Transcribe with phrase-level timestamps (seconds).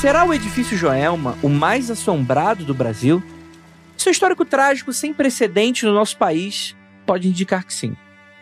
[0.00, 3.22] Será o edifício Joelma o mais assombrado do Brasil?
[3.98, 6.74] Seu histórico trágico sem precedente no nosso país
[7.04, 7.94] pode indicar que sim.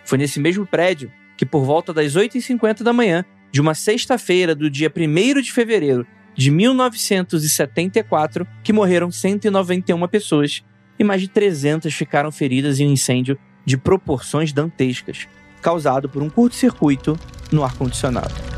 [0.05, 4.71] Foi nesse mesmo prédio que, por volta das 8h50 da manhã de uma sexta-feira do
[4.71, 10.63] dia 1 de fevereiro de 1974, que morreram 191 pessoas
[10.97, 15.27] e mais de 300 ficaram feridas em um incêndio de proporções dantescas,
[15.61, 17.19] causado por um curto-circuito
[17.51, 18.58] no ar-condicionado.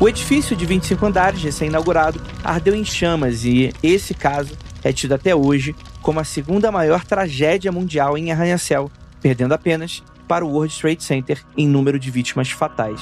[0.00, 5.34] O edifício de 25 andares, recém-inaugurado, ardeu em chamas e esse caso é tido até
[5.34, 8.88] hoje como a segunda maior tragédia mundial em arranha-céu,
[9.20, 13.00] perdendo apenas para o World Trade Center em número de vítimas fatais.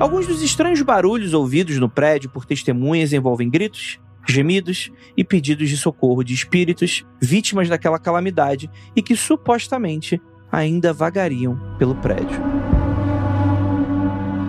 [0.00, 5.76] Alguns dos estranhos barulhos ouvidos no prédio por testemunhas envolvem gritos, gemidos e pedidos de
[5.76, 12.79] socorro de espíritos vítimas daquela calamidade e que supostamente ainda vagariam pelo prédio.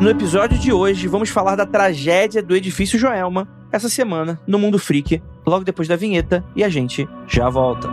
[0.02, 4.80] No episódio de hoje, vamos falar da tragédia do edifício Joelma, essa semana, no Mundo
[4.80, 7.88] Freak, logo depois da vinheta, e a gente já volta.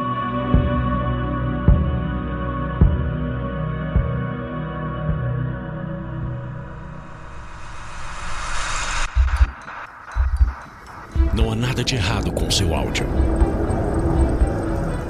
[11.35, 13.07] Não há nada de errado com seu áudio.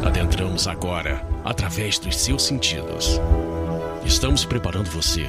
[0.04, 3.20] Adentramos agora através dos seus sentidos.
[4.04, 5.28] Estamos preparando você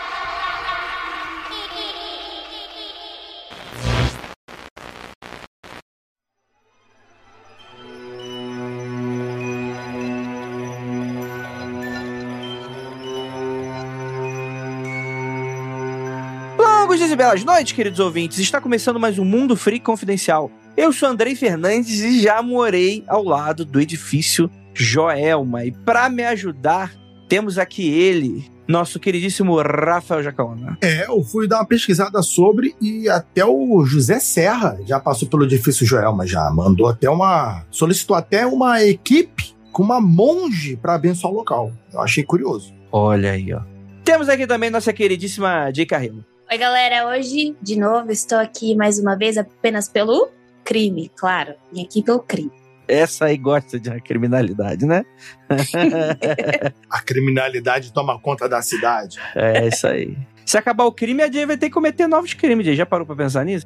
[17.21, 18.39] Belas noites, queridos ouvintes.
[18.39, 20.49] Está começando mais um Mundo Freak Confidencial.
[20.75, 25.63] Eu sou Andrei Fernandes e já morei ao lado do edifício Joelma.
[25.63, 26.91] E para me ajudar,
[27.29, 30.79] temos aqui ele, nosso queridíssimo Rafael Jacaona.
[30.81, 35.43] É, eu fui dar uma pesquisada sobre e até o José Serra já passou pelo
[35.43, 37.63] edifício Joelma, já mandou até uma.
[37.69, 41.71] solicitou até uma equipe com uma monge para abençoar o local.
[41.93, 42.73] Eu achei curioso.
[42.91, 43.61] Olha aí, ó.
[44.03, 46.25] Temos aqui também nossa queridíssima Jay Carrillo.
[46.51, 47.07] Oi, galera.
[47.07, 50.29] Hoje, de novo, estou aqui mais uma vez apenas pelo
[50.65, 51.53] crime, claro.
[51.71, 52.51] Vim aqui pelo crime.
[52.89, 55.05] Essa aí gosta de criminalidade, né?
[56.91, 59.17] a criminalidade toma conta da cidade.
[59.33, 60.17] É isso aí.
[60.45, 62.65] Se acabar o crime, a Jay vai ter que cometer novos crimes.
[62.65, 62.75] Jay.
[62.75, 63.65] Já parou pra pensar nisso?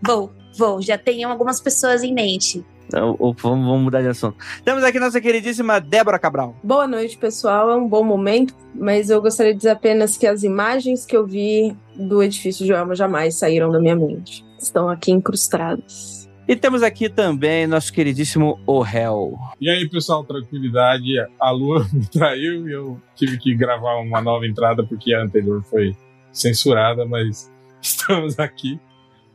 [0.00, 0.80] Vou, vou.
[0.80, 2.64] Já tenho algumas pessoas em mente.
[2.88, 4.36] Então, vamos, vamos mudar de assunto.
[4.64, 6.56] Temos aqui nossa queridíssima Débora Cabral.
[6.64, 7.70] Boa noite, pessoal.
[7.70, 11.26] É um bom momento, mas eu gostaria de dizer apenas que as imagens que eu
[11.26, 14.42] vi do edifício de Alma jamais saíram da minha mente.
[14.58, 16.26] Estão aqui incrustadas.
[16.48, 19.38] E temos aqui também nosso queridíssimo Ohel.
[19.60, 21.04] E aí, pessoal, tranquilidade.
[21.38, 25.62] A lua me traiu e eu tive que gravar uma nova entrada porque a anterior
[25.62, 25.94] foi
[26.32, 28.80] censurada, mas estamos aqui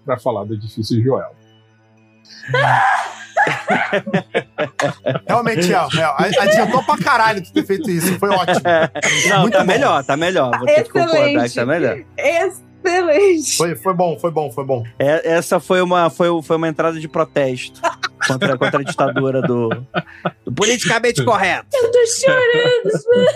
[0.03, 1.35] para falar do edifício Joel.
[5.27, 8.17] Realmente, é, é, adiantou pra caralho tu ter feito isso.
[8.19, 8.61] Foi ótimo.
[9.29, 9.65] Não, Muito tá bom.
[9.65, 10.57] melhor, tá melhor.
[10.57, 10.91] Vou ter Excelente.
[10.91, 11.97] que concordar que tá melhor.
[12.17, 12.72] Excelente.
[13.57, 14.83] Foi, foi bom, foi bom, foi bom.
[14.99, 17.81] É, essa foi uma, foi, foi uma entrada de protesto
[18.27, 19.69] contra, contra a ditadura do,
[20.45, 21.67] do politicamente correto.
[21.73, 23.27] Eu tô chorando.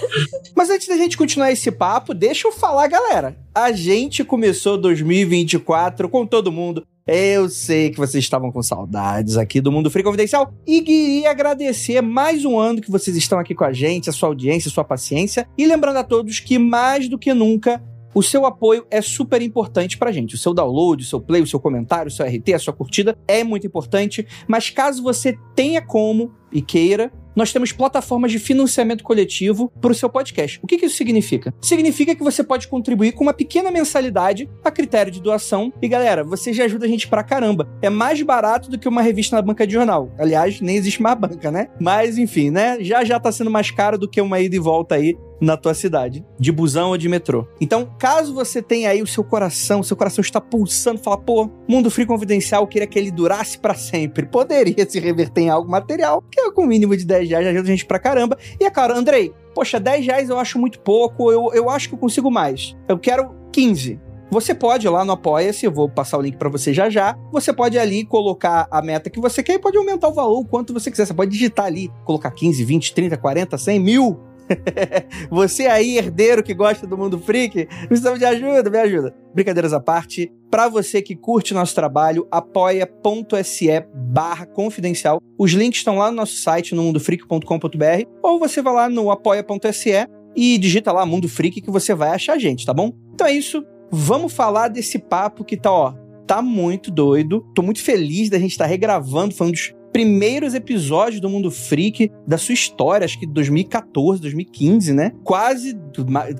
[0.55, 3.35] Mas antes da gente continuar esse papo, deixa eu falar, galera.
[3.53, 9.61] A gente começou 2024 com todo mundo eu sei que vocês estavam com saudades aqui
[9.61, 13.63] do Mundo Free Confidencial e queria agradecer mais um ano que vocês estão aqui com
[13.63, 15.47] a gente, a sua audiência, a sua paciência.
[15.57, 17.81] E lembrando a todos que mais do que nunca
[18.13, 20.35] o seu apoio é super importante pra gente.
[20.35, 23.17] O seu download, o seu play, o seu comentário, o seu RT, a sua curtida
[23.27, 24.25] é muito importante.
[24.47, 29.93] Mas caso você tenha como e queira, nós temos plataformas de financiamento coletivo para o
[29.93, 30.59] seu podcast.
[30.63, 31.53] O que, que isso significa?
[31.61, 35.71] Significa que você pode contribuir com uma pequena mensalidade a critério de doação.
[35.79, 37.69] E galera, você já ajuda a gente pra caramba.
[37.79, 40.11] É mais barato do que uma revista na banca de jornal.
[40.17, 41.67] Aliás, nem existe mais banca, né?
[41.79, 42.77] Mas enfim, né?
[42.81, 45.73] Já já tá sendo mais caro do que uma ida e volta aí na tua
[45.73, 47.47] cidade, de busão ou de metrô.
[47.61, 51.91] Então, caso você tenha aí o seu coração, seu coração está pulsando, fala, pô, Mundo
[51.91, 54.25] Free Confidencial, eu queria que ele durasse para sempre.
[54.25, 57.63] Poderia se reverter em algo material, que é com um mínimo de 10 reais ajuda
[57.63, 58.37] a gente pra caramba.
[58.59, 61.95] E é claro, Andrei, poxa, 10 reais eu acho muito pouco, eu, eu acho que
[61.95, 62.75] eu consigo mais.
[62.87, 64.07] Eu quero 15.
[64.29, 67.17] Você pode ir lá no Apoia-se, eu vou passar o link para você já já.
[67.31, 70.45] Você pode ali colocar a meta que você quer e pode aumentar o valor o
[70.45, 71.05] quanto você quiser.
[71.05, 74.19] Você pode digitar ali, colocar 15, 20, 30, 40, 100, mil
[75.29, 79.15] Você aí, herdeiro que gosta do mundo freak, precisamos de ajuda, me ajuda.
[79.33, 85.19] Brincadeiras à parte, para você que curte nosso trabalho, apoia.se barra confidencial.
[85.37, 90.07] Os links estão lá no nosso site, no mundofreak.com.br, ou você vai lá no apoia.se
[90.35, 92.93] e digita lá Mundo Freak que você vai achar a gente, tá bom?
[93.13, 95.93] Então é isso, vamos falar desse papo que tá, ó,
[96.27, 97.43] tá muito doido.
[97.55, 101.49] Tô muito feliz da gente estar tá regravando, foi um dos primeiros episódios do Mundo
[101.49, 105.11] Freak da sua história, acho que 2014, 2015, né?
[105.23, 105.75] Quase,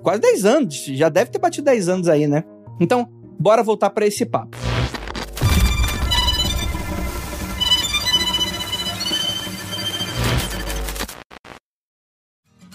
[0.03, 2.43] quase 10 anos, já deve ter batido 10 anos aí, né?
[2.79, 3.09] Então,
[3.39, 4.55] bora voltar para esse papo.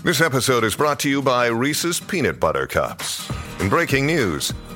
[0.02, 3.28] This episode is brought to you by Reese's Peanut Butter Cups.
[3.60, 4.52] In breaking news,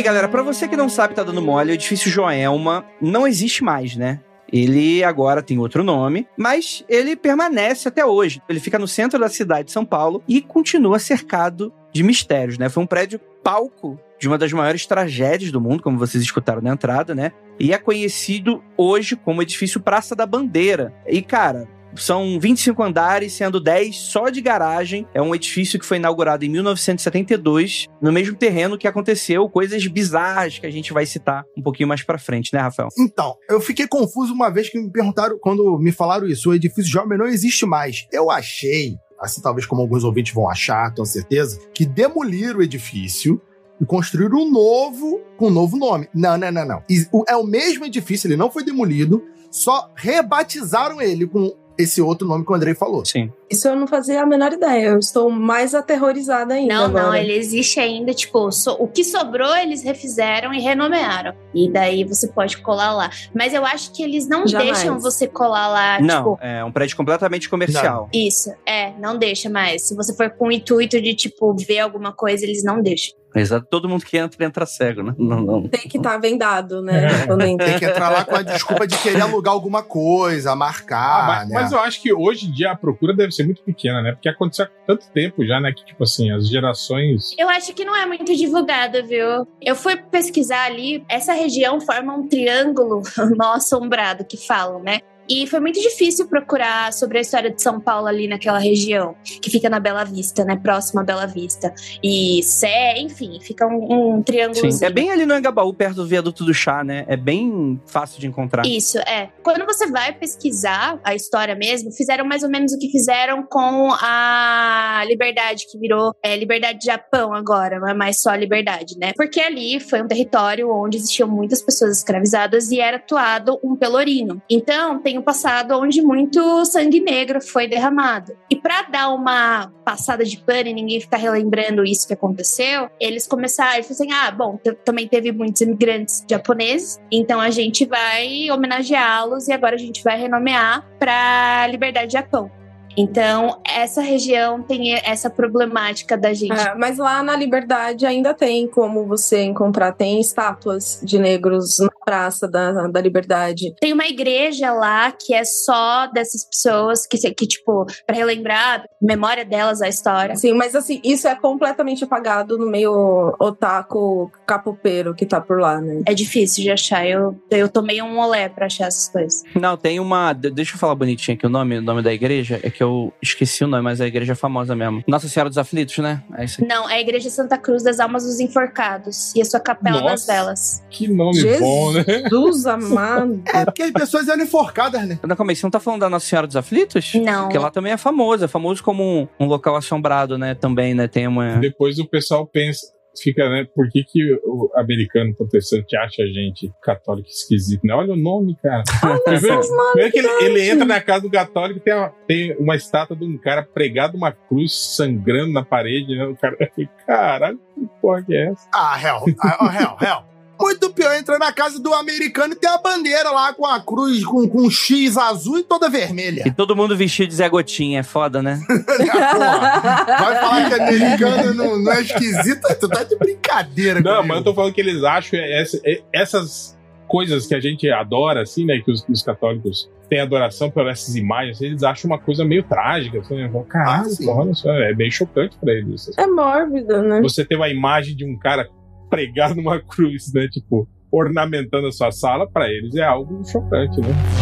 [0.00, 3.62] Bem, galera, para você que não sabe, tá dando mole, o edifício Joelma não existe
[3.62, 4.18] mais, né?
[4.50, 8.40] Ele agora tem outro nome, mas ele permanece até hoje.
[8.48, 12.70] Ele fica no centro da cidade de São Paulo e continua cercado de mistérios, né?
[12.70, 16.70] Foi um prédio palco de uma das maiores tragédias do mundo, como vocês escutaram na
[16.70, 17.32] entrada, né?
[17.58, 20.94] E é conhecido hoje como edifício Praça da Bandeira.
[21.06, 25.06] E, cara, são 25 andares, sendo 10 só de garagem.
[25.14, 30.58] É um edifício que foi inaugurado em 1972, no mesmo terreno que aconteceu coisas bizarras
[30.58, 32.88] que a gente vai citar um pouquinho mais para frente, né, Rafael?
[32.98, 36.90] Então, eu fiquei confuso uma vez que me perguntaram, quando me falaram isso, o edifício
[36.90, 38.06] Jovem não existe mais.
[38.12, 43.40] Eu achei, assim talvez como alguns ouvintes vão achar, tenho certeza, que demoliram o edifício
[43.80, 46.08] e construíram um novo com um novo nome.
[46.14, 46.82] Não, não, não, não.
[47.26, 52.44] É o mesmo edifício, ele não foi demolido, só rebatizaram ele com esse outro nome
[52.44, 53.04] que o Andrei falou.
[53.04, 53.32] Sim.
[53.50, 54.88] Isso eu não fazia a menor ideia.
[54.88, 56.74] Eu estou mais aterrorizada ainda.
[56.74, 57.06] Não, agora.
[57.06, 58.14] não, ele existe ainda.
[58.14, 61.34] Tipo, so, o que sobrou eles refizeram e renomearam.
[61.54, 63.10] E daí você pode colar lá.
[63.34, 64.78] Mas eu acho que eles não Jamais.
[64.78, 66.00] deixam você colar lá.
[66.00, 68.08] Não, tipo, é um prédio completamente comercial.
[68.12, 69.82] Isso, é, não deixa mais.
[69.82, 73.19] Se você for com o intuito de, tipo, ver alguma coisa, eles não deixam.
[73.34, 73.66] Exato.
[73.70, 75.14] Todo mundo que entra, entra cego, né?
[75.18, 75.68] Não, não.
[75.68, 77.22] Tem que estar vendado, né?
[77.22, 77.66] Entra.
[77.66, 81.48] Tem que entrar lá com a desculpa de querer alugar alguma coisa, marcar, Ah, mas,
[81.48, 81.54] né?
[81.54, 84.12] mas eu acho que hoje em dia a procura deve ser muito pequena, né?
[84.12, 85.72] Porque aconteceu há tanto tempo já, né?
[85.72, 87.34] Que, tipo assim, as gerações.
[87.38, 89.46] Eu acho que não é muito divulgada, viu?
[89.60, 93.02] Eu fui pesquisar ali, essa região forma um triângulo
[93.36, 95.00] mal assombrado que falam, né?
[95.30, 99.48] E foi muito difícil procurar sobre a história de São Paulo ali naquela região, que
[99.48, 100.56] fica na Bela Vista, né?
[100.56, 101.72] Próxima à Bela Vista.
[102.02, 104.72] E Sé, enfim, fica um, um triângulo.
[104.72, 104.84] Sim.
[104.84, 107.04] É bem ali no Engabaú, perto do viaduto do chá, né?
[107.06, 108.66] É bem fácil de encontrar.
[108.66, 109.30] Isso, é.
[109.42, 113.92] Quando você vai pesquisar a história mesmo, fizeram mais ou menos o que fizeram com
[113.92, 119.12] a Liberdade, que virou é, Liberdade Japão agora, não é mais só Liberdade, né?
[119.14, 124.42] Porque ali foi um território onde existiam muitas pessoas escravizadas e era atuado um pelourinho.
[124.50, 128.36] Então, tem um passado onde muito sangue negro foi derramado.
[128.50, 133.26] E para dar uma passada de pano e ninguém ficar relembrando isso que aconteceu, eles
[133.26, 139.48] começaram, eles assim, ah, bom, também teve muitos imigrantes japoneses, então a gente vai homenageá-los
[139.48, 142.50] e agora a gente vai renomear para Liberdade Japão.
[142.96, 146.52] Então, essa região tem essa problemática da gente.
[146.52, 151.90] É, mas lá na Liberdade ainda tem como você encontrar, tem estátuas de negros na
[152.04, 153.74] Praça da, da Liberdade.
[153.80, 158.84] Tem uma igreja lá que é só dessas pessoas que, que tipo, para relembrar a
[159.00, 160.34] memória delas a história.
[160.36, 165.80] Sim, mas assim, isso é completamente apagado no meio otaku capopeiro que tá por lá,
[165.80, 166.02] né?
[166.06, 167.06] É difícil de achar.
[167.06, 169.42] Eu, eu tomei um olé pra achar essas coisas.
[169.54, 170.32] Não, tem uma.
[170.32, 172.58] de- Deixa eu falar bonitinho aqui o nome, o nome da igreja.
[172.62, 175.02] É que eu esqueci o nome, mas a igreja é famosa mesmo.
[175.06, 176.22] Nossa Senhora dos Aflitos, né?
[176.36, 176.68] É isso aqui.
[176.68, 179.34] Não, é a Igreja Santa Cruz das Almas dos Enforcados.
[179.34, 180.32] E a sua capela das Nossa.
[180.32, 180.82] velas.
[180.90, 182.04] Que nome bom, né?
[182.28, 183.42] Jesus amado.
[183.46, 185.18] É porque as pessoas eram enforcadas, né?
[185.22, 187.14] Não, calma aí, você não tá falando da Nossa Senhora dos Aflitos?
[187.14, 187.44] Não.
[187.44, 190.54] Porque lá também é famoso, é famoso como um, um local assombrado, né?
[190.54, 191.06] Também, né?
[191.08, 191.56] Tem uma.
[191.58, 192.86] Depois o pessoal pensa,
[193.18, 193.66] fica, né?
[193.74, 197.94] Por que, que o americano protestante acha a gente católico esquisito, né?
[197.94, 198.82] Olha o nome, cara.
[199.24, 203.16] Primeiro que ele, ele entra na casa do católico e tem uma, tem uma estátua
[203.16, 206.26] de um cara pregado uma cruz sangrando na parede, né?
[206.26, 206.56] O cara,
[207.06, 208.68] caralho, que porra que é essa?
[208.74, 210.29] Ah, Hel, ah, oh, Hel, Hel.
[210.60, 214.24] Muito pior, entra na casa do americano e tem a bandeira lá com a cruz,
[214.24, 216.42] com, com um X azul e toda vermelha.
[216.46, 218.60] E todo mundo vestido de Zé Gotinha, é foda, né?
[218.68, 222.60] Porra, vai falar que americano não, não é esquisito?
[222.78, 224.28] Tu tá de brincadeira Não, comigo.
[224.28, 225.80] mas eu tô falando que eles acham essa-
[226.12, 228.80] essas coisas que a gente adora, assim, né?
[228.84, 233.18] Que os, os católicos têm adoração por essas imagens, eles acham uma coisa meio trágica,
[233.20, 233.50] assim, né?
[233.68, 234.50] Caralho, Ah, porra,
[234.84, 236.10] é bem chocante pra eles.
[236.16, 237.20] É mórbido, né?
[237.20, 238.68] Você ter uma imagem de um cara
[239.10, 240.48] pregado numa cruz, né?
[240.48, 244.39] Tipo, ornamentando a sua sala, pra eles é algo chocante, né?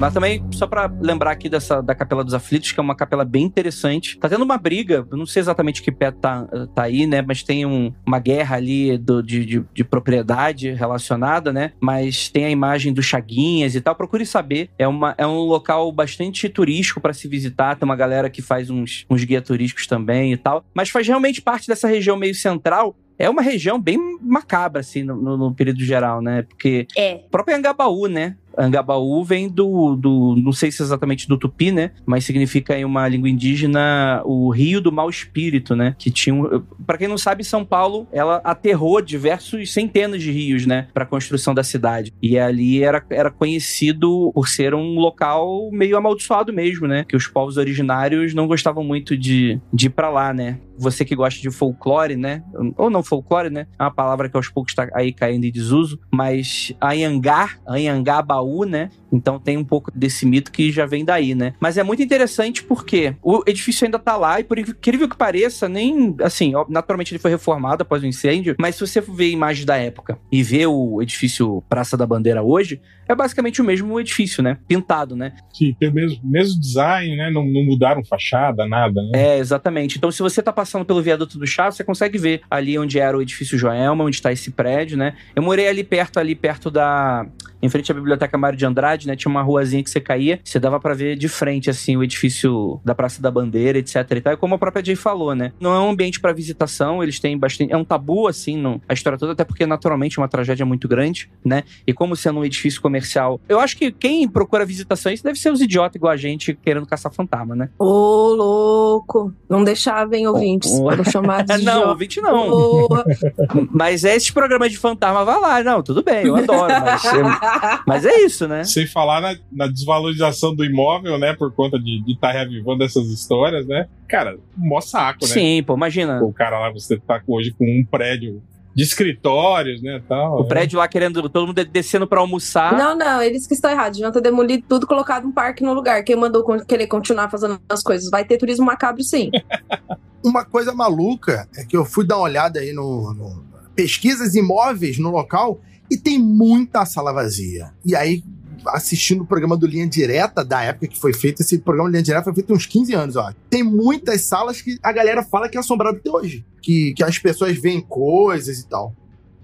[0.00, 3.22] Mas também, só pra lembrar aqui dessa da Capela dos Aflitos, que é uma capela
[3.22, 4.18] bem interessante.
[4.18, 7.20] Tá tendo uma briga, não sei exatamente que pé tá, tá aí, né?
[7.20, 11.72] Mas tem um- uma guerra ali do- de, de- de propriedade relacionada, né?
[11.78, 13.94] Mas tem a imagem do Chaguinhas e tal.
[13.94, 14.70] Procure saber.
[14.78, 17.76] É, uma, é um local bastante turístico pra se visitar.
[17.76, 20.64] Tem uma galera que faz uns, uns guia turísticos também e tal.
[20.72, 22.96] Mas faz realmente parte dessa região meio central.
[23.18, 26.40] É uma região bem macabra, assim, no, no- no período geral, né?
[26.40, 27.16] Porque É.
[27.26, 28.34] o próprio Angabaú, né?
[28.56, 30.34] Angabaú vem do, do.
[30.36, 31.92] Não sei se exatamente do tupi, né?
[32.04, 35.94] Mas significa em uma língua indígena o rio do mau espírito, né?
[35.98, 36.34] Que tinha.
[36.34, 40.88] Um, para quem não sabe, São Paulo, ela aterrou diversos centenas de rios, né?
[40.92, 42.12] Pra construção da cidade.
[42.22, 47.04] E ali era, era conhecido por ser um local meio amaldiçoado mesmo, né?
[47.04, 50.58] Que os povos originários não gostavam muito de, de ir pra lá, né?
[50.78, 52.42] Você que gosta de folclore, né?
[52.76, 53.66] Ou não folclore, né?
[53.78, 56.00] É uma palavra que aos poucos tá aí caindo em desuso.
[56.10, 58.90] Mas Anhangá, Anhangabaú, né?
[59.12, 61.54] Então tem um pouco desse mito que já vem daí, né?
[61.60, 65.68] Mas é muito interessante porque o edifício ainda tá lá e por incrível que pareça,
[65.68, 69.76] nem assim, naturalmente ele foi reformado após o incêndio, mas se você ver imagens da
[69.76, 74.58] época e ver o edifício Praça da Bandeira hoje, é basicamente o mesmo edifício, né?
[74.68, 75.32] Pintado, né?
[75.52, 77.30] Sim, tem o mesmo, mesmo design, né?
[77.30, 79.10] Não, não mudaram fachada, nada, né?
[79.14, 79.98] É, exatamente.
[79.98, 83.16] Então, se você tá passando pelo viaduto do Chá, você consegue ver ali onde era
[83.16, 85.14] o edifício Joelma, onde tá esse prédio, né?
[85.34, 87.26] Eu morei ali perto, ali perto da.
[87.62, 89.14] Em frente à Biblioteca Mário de Andrade, né?
[89.14, 92.80] Tinha uma ruazinha que você caía, você dava pra ver de frente, assim, o edifício
[92.82, 94.32] da Praça da Bandeira, etc e tal.
[94.32, 95.52] E como a própria Jay falou, né?
[95.60, 97.70] Não é um ambiente pra visitação, eles têm bastante.
[97.70, 98.80] É um tabu, assim, não...
[98.88, 101.64] a história toda, até porque naturalmente é uma tragédia muito grande, né?
[101.86, 102.99] E como sendo um edifício comercial.
[103.48, 107.12] Eu acho que quem procura visitações deve ser os idiotas igual a gente querendo caçar
[107.12, 107.68] fantasma, né?
[107.78, 109.32] Ô, louco.
[109.48, 110.70] Não deixavem ouvintes.
[110.72, 110.90] Ô, ô.
[110.90, 111.88] Foram chamados de não, idiota.
[111.90, 112.50] ouvinte não.
[112.50, 113.04] Porra.
[113.72, 115.62] Mas é esses programas de fantasma, vai lá.
[115.62, 116.72] Não, tudo bem, eu adoro.
[116.72, 118.64] Mas, é- mas é isso, né?
[118.64, 121.34] Sem falar na, na desvalorização do imóvel, né?
[121.34, 123.86] Por conta de estar reavivando essas histórias, né?
[124.08, 125.32] Cara, mó saco, né?
[125.32, 126.22] Sim, pô, imagina.
[126.22, 128.42] O cara lá, você tá hoje com um prédio
[128.80, 130.02] de escritórios, né?
[130.08, 132.76] Tal, O prédio lá querendo, todo mundo descendo pra almoçar.
[132.78, 133.98] Não, não, eles que estão errados.
[133.98, 136.02] Deviam ter demolido tudo, colocado um parque no lugar.
[136.02, 138.08] Quem mandou querer continuar fazendo as coisas?
[138.10, 139.30] Vai ter turismo macabro, sim.
[140.24, 143.44] Uma coisa maluca é que eu fui dar uma olhada aí no, no-
[143.74, 145.60] pesquisas imóveis no local
[145.90, 147.72] e tem muita sala vazia.
[147.84, 148.22] E aí,
[148.68, 152.24] assistindo o programa do Linha Direta, da época que foi feito, esse programa Linha Direta
[152.24, 153.32] foi feito uns 15 anos, ó.
[153.48, 156.44] Tem muitas salas que a galera fala que é assombrado até hoje.
[156.62, 158.94] Que, que as pessoas veem coisas e tal.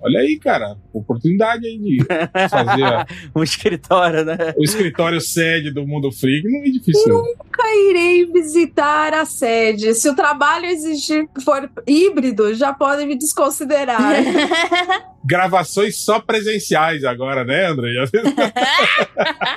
[0.00, 1.98] Olha aí, cara, oportunidade aí de
[2.50, 4.36] fazer a- um escritório, né?
[4.56, 7.12] o escritório sede do Mundo Freak não é difícil.
[7.12, 9.94] Nunca irei visitar a sede.
[9.94, 14.00] Se o trabalho exigir for híbrido, já podem me desconsiderar.
[15.24, 17.88] Gravações só presenciais agora, né, André?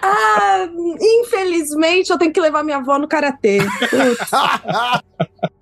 [0.02, 0.68] ah,
[1.00, 3.60] infelizmente, eu tenho que levar minha avó no karatê.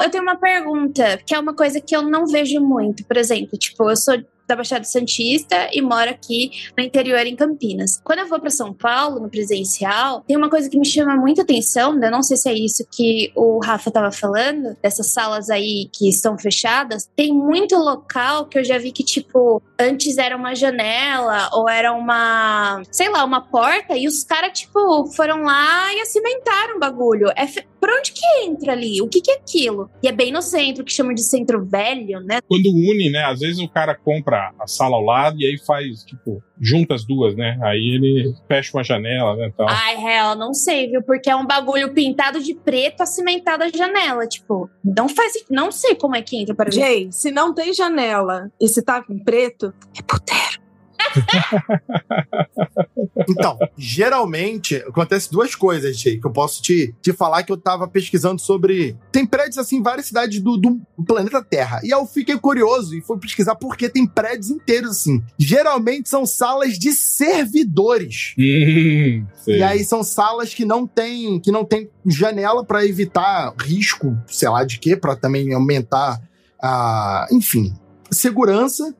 [0.01, 3.03] Eu tenho uma pergunta, que é uma coisa que eu não vejo muito.
[3.05, 8.01] Por exemplo, tipo, eu sou da Baixada Santista e moro aqui no interior em Campinas.
[8.03, 11.41] Quando eu vou para São Paulo, no presencial, tem uma coisa que me chama muita
[11.41, 12.09] atenção, né?
[12.09, 16.37] não sei se é isso que o Rafa tava falando, dessas salas aí que estão
[16.37, 17.09] fechadas.
[17.15, 21.93] Tem muito local que eu já vi que, tipo, antes era uma janela ou era
[21.93, 27.27] uma, sei lá, uma porta e os caras, tipo, foram lá e acimentaram o bagulho.
[27.35, 27.65] É fe...
[27.79, 29.01] Por onde que entra ali?
[29.01, 29.89] O que que é aquilo?
[30.01, 32.39] E é bem no centro, que chamam de centro velho, né?
[32.47, 33.23] Quando une, né?
[33.25, 37.05] Às vezes o cara compra a sala ao lado e aí faz, tipo, junta as
[37.05, 37.57] duas, né?
[37.61, 39.51] Aí ele fecha uma janela, né?
[39.55, 39.67] Tal.
[39.69, 41.01] Ai, real, não sei, viu?
[41.01, 44.27] Porque é um bagulho pintado de preto, acimentado a janela.
[44.27, 45.33] Tipo, não faz.
[45.49, 46.75] Não sei como é que entra para mim.
[46.75, 50.66] Jay, se não tem janela e se tá com preto, é puteiro.
[53.29, 57.87] Então, geralmente, acontece duas coisas, Jay, que eu posso te, te falar que eu tava
[57.87, 58.95] pesquisando sobre.
[59.11, 61.81] Tem prédios assim em várias cidades do, do planeta Terra.
[61.83, 65.23] E eu fiquei curioso e fui pesquisar porque tem prédios inteiros assim.
[65.37, 68.33] Geralmente são salas de servidores.
[68.37, 69.25] Hum.
[69.47, 74.49] E aí são salas que não tem, que não tem janela para evitar risco, sei
[74.49, 76.21] lá de quê, para também aumentar
[76.61, 77.73] a, enfim,
[78.11, 78.95] segurança.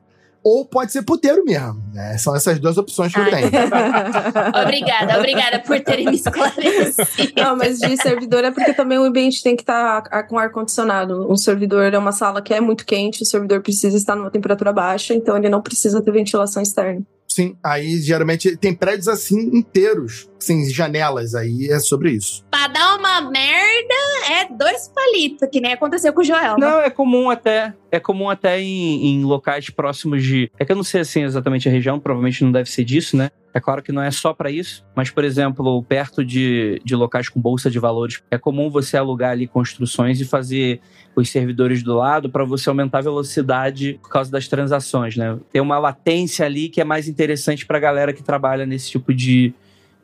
[0.48, 1.82] Ou pode ser puteiro mesmo.
[1.92, 2.16] Né?
[2.16, 3.48] São essas duas opções que eu tenho.
[4.62, 7.32] obrigada, obrigada por terem me esclarecido.
[7.36, 11.30] Não, mas de servidor é porque também o ambiente tem que estar tá com ar-condicionado.
[11.30, 14.72] Um servidor é uma sala que é muito quente, o servidor precisa estar numa temperatura
[14.72, 17.02] baixa, então ele não precisa ter ventilação externa.
[17.28, 22.42] Sim, aí geralmente tem prédios assim inteiros, sem janelas, aí é sobre isso.
[22.50, 23.94] Pra dar uma merda,
[24.30, 26.56] é dois palitos, que nem aconteceu com o Joel.
[26.58, 26.66] Né?
[26.66, 27.74] Não, é comum até.
[27.90, 30.50] É comum até em, em locais próximos de.
[30.58, 33.30] É que eu não sei assim exatamente a região, provavelmente não deve ser disso, né?
[33.54, 37.28] É claro que não é só para isso, mas, por exemplo, perto de, de locais
[37.28, 40.80] com bolsa de valores, é comum você alugar ali construções e fazer
[41.16, 45.38] os servidores do lado para você aumentar a velocidade por causa das transações, né?
[45.50, 49.12] Tem uma latência ali que é mais interessante para a galera que trabalha nesse tipo
[49.12, 49.52] de,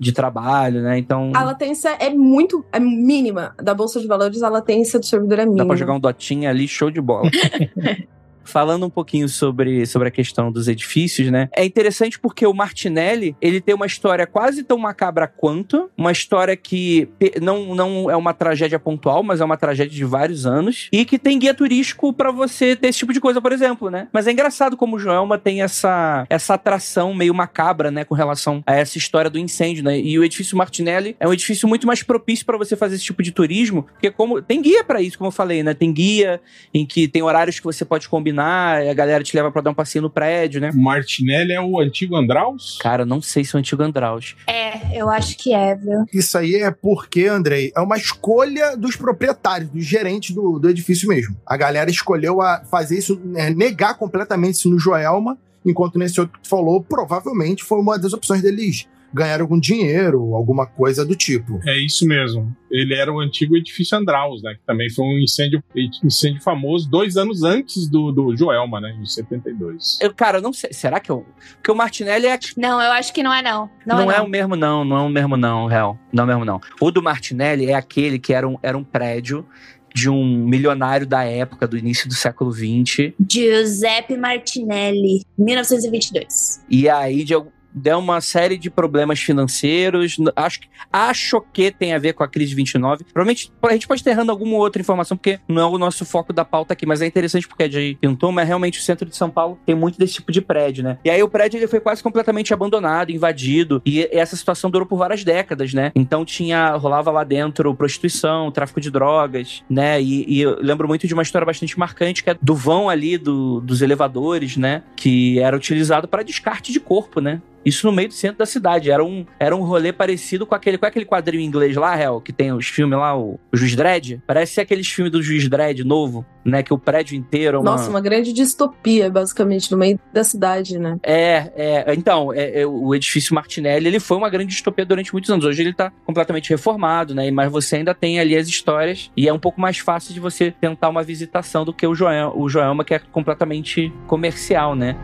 [0.04, 0.98] de trabalho, né?
[0.98, 1.32] Então.
[1.34, 3.54] A latência é muito é mínima.
[3.62, 5.64] Da Bolsa de Valores, a latência do servidor é mínima.
[5.64, 7.30] Dá pra jogar um dotinha ali, show de bola.
[8.44, 11.48] falando um pouquinho sobre, sobre a questão dos edifícios, né?
[11.52, 16.56] É interessante porque o Martinelli, ele tem uma história quase tão macabra quanto, uma história
[16.56, 17.08] que
[17.40, 21.18] não, não é uma tragédia pontual, mas é uma tragédia de vários anos, e que
[21.18, 24.08] tem guia turístico para você ter esse tipo de coisa, por exemplo, né?
[24.12, 28.62] Mas é engraçado como o Joelma tem essa, essa atração meio macabra, né, com relação
[28.66, 29.98] a essa história do incêndio, né?
[29.98, 33.22] E o edifício Martinelli é um edifício muito mais propício para você fazer esse tipo
[33.22, 35.74] de turismo, porque como tem guia para isso, como eu falei, né?
[35.74, 36.40] Tem guia
[36.72, 39.74] em que tem horários que você pode combinar a galera te leva pra dar um
[39.74, 40.70] passeio no prédio, né?
[40.74, 42.78] Martinelli é o antigo Andraus?
[42.80, 44.36] Cara, não sei se é o antigo Andraus.
[44.46, 46.04] É, eu acho que é, viu?
[46.12, 51.08] Isso aí é porque, Andrei, é uma escolha dos proprietários, dos gerentes do, do edifício
[51.08, 51.36] mesmo.
[51.46, 56.38] A galera escolheu a fazer isso, é, negar completamente isso no Joelma, enquanto nesse outro
[56.40, 61.60] que falou, provavelmente foi uma das opções deles ganhar algum dinheiro, alguma coisa do tipo.
[61.66, 62.54] É isso mesmo.
[62.70, 64.54] Ele era o antigo edifício Andraus, né?
[64.54, 65.62] Que também foi um incêndio,
[66.02, 68.96] incêndio famoso dois anos antes do, do Joelma, né?
[69.00, 69.98] Em 72.
[70.00, 70.72] Eu, cara, não sei.
[70.72, 71.24] Será que eu.
[71.54, 72.38] Porque o Martinelli é.
[72.56, 73.70] Não, eu acho que não é, não.
[73.86, 74.84] Não, não é, é o mesmo, não.
[74.84, 75.96] Não é o mesmo, não, real.
[76.12, 76.60] Não é o mesmo, não.
[76.80, 79.46] O do Martinelli é aquele que era um, era um prédio
[79.94, 83.12] de um milionário da época, do início do século XX.
[83.30, 86.64] Giuseppe Martinelli, 1922.
[86.68, 87.34] E aí, de,
[87.74, 90.16] deu uma série de problemas financeiros.
[90.36, 90.60] Acho,
[90.92, 93.04] acho que tem a ver com a crise de 29.
[93.04, 96.32] Provavelmente a gente pode ter errando alguma outra informação, porque não é o nosso foco
[96.32, 99.16] da pauta aqui, mas é interessante porque é de pintou, mas realmente o centro de
[99.16, 100.98] São Paulo tem muito desse tipo de prédio, né?
[101.04, 104.96] E aí o prédio ele foi quase completamente abandonado, invadido, e essa situação durou por
[104.96, 105.90] várias décadas, né?
[105.94, 110.00] Então tinha, rolava lá dentro prostituição, tráfico de drogas, né?
[110.00, 113.18] E, e eu lembro muito de uma história bastante marcante, que é do vão ali
[113.18, 114.82] do, dos elevadores, né?
[114.96, 117.40] Que era utilizado para descarte de corpo, né?
[117.64, 118.90] Isso no meio do centro da cidade.
[118.90, 120.78] Era um, era um rolê parecido com aquele.
[120.78, 122.20] Qual é aquele quadrinho inglês lá, Hel?
[122.20, 124.20] Que tem os filmes lá, o, o Juiz Dredd?
[124.26, 126.62] Parece ser aqueles filmes do Juiz Dredd novo, né?
[126.62, 127.56] Que o prédio inteiro.
[127.56, 127.70] É uma...
[127.72, 130.98] Nossa, uma grande distopia, basicamente, no meio da cidade, né?
[131.02, 131.94] É, é.
[131.94, 135.44] Então, é, é, o edifício Martinelli, ele foi uma grande distopia durante muitos anos.
[135.44, 137.30] Hoje ele tá completamente reformado, né?
[137.30, 140.50] Mas você ainda tem ali as histórias e é um pouco mais fácil de você
[140.50, 144.96] tentar uma visitação do que o Joel, o Joelma, que é completamente comercial, né?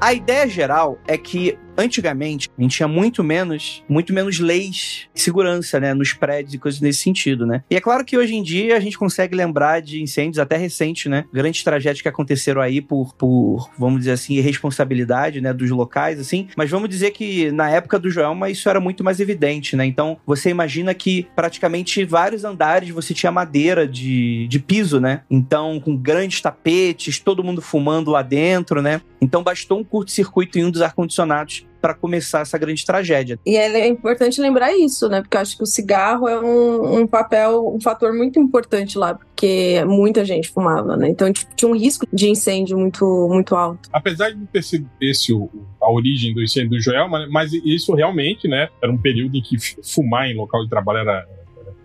[0.00, 5.20] A ideia geral é que antigamente a gente tinha muito menos, muito menos leis de
[5.20, 7.62] segurança, né, nos prédios e coisas nesse sentido, né?
[7.70, 11.10] E é claro que hoje em dia a gente consegue lembrar de incêndios até recentes,
[11.10, 11.24] né?
[11.32, 16.48] Grandes tragédias que aconteceram aí por, por vamos dizer assim, irresponsabilidade, né, dos locais, assim.
[16.56, 19.86] Mas vamos dizer que na época do Joelma isso era muito mais evidente, né?
[19.86, 25.22] Então você imagina que praticamente vários andares você tinha madeira de, de piso, né?
[25.30, 29.00] Então com grandes tapetes, todo mundo fumando lá dentro, né?
[29.20, 33.38] Então bastou um curto-circuito em um dos ar-condicionados para começar essa grande tragédia.
[33.44, 35.20] E é importante lembrar isso, né?
[35.22, 39.14] Porque eu acho que o cigarro é um, um papel, um fator muito importante lá,
[39.14, 41.08] porque muita gente fumava, né?
[41.08, 43.88] Então tipo, tinha um risco de incêndio muito, muito alto.
[43.92, 45.32] Apesar de ter sido esse
[45.80, 48.68] a origem do incêndio do Joel, mas isso realmente, né?
[48.82, 51.26] Era um período em que fumar em local de trabalho era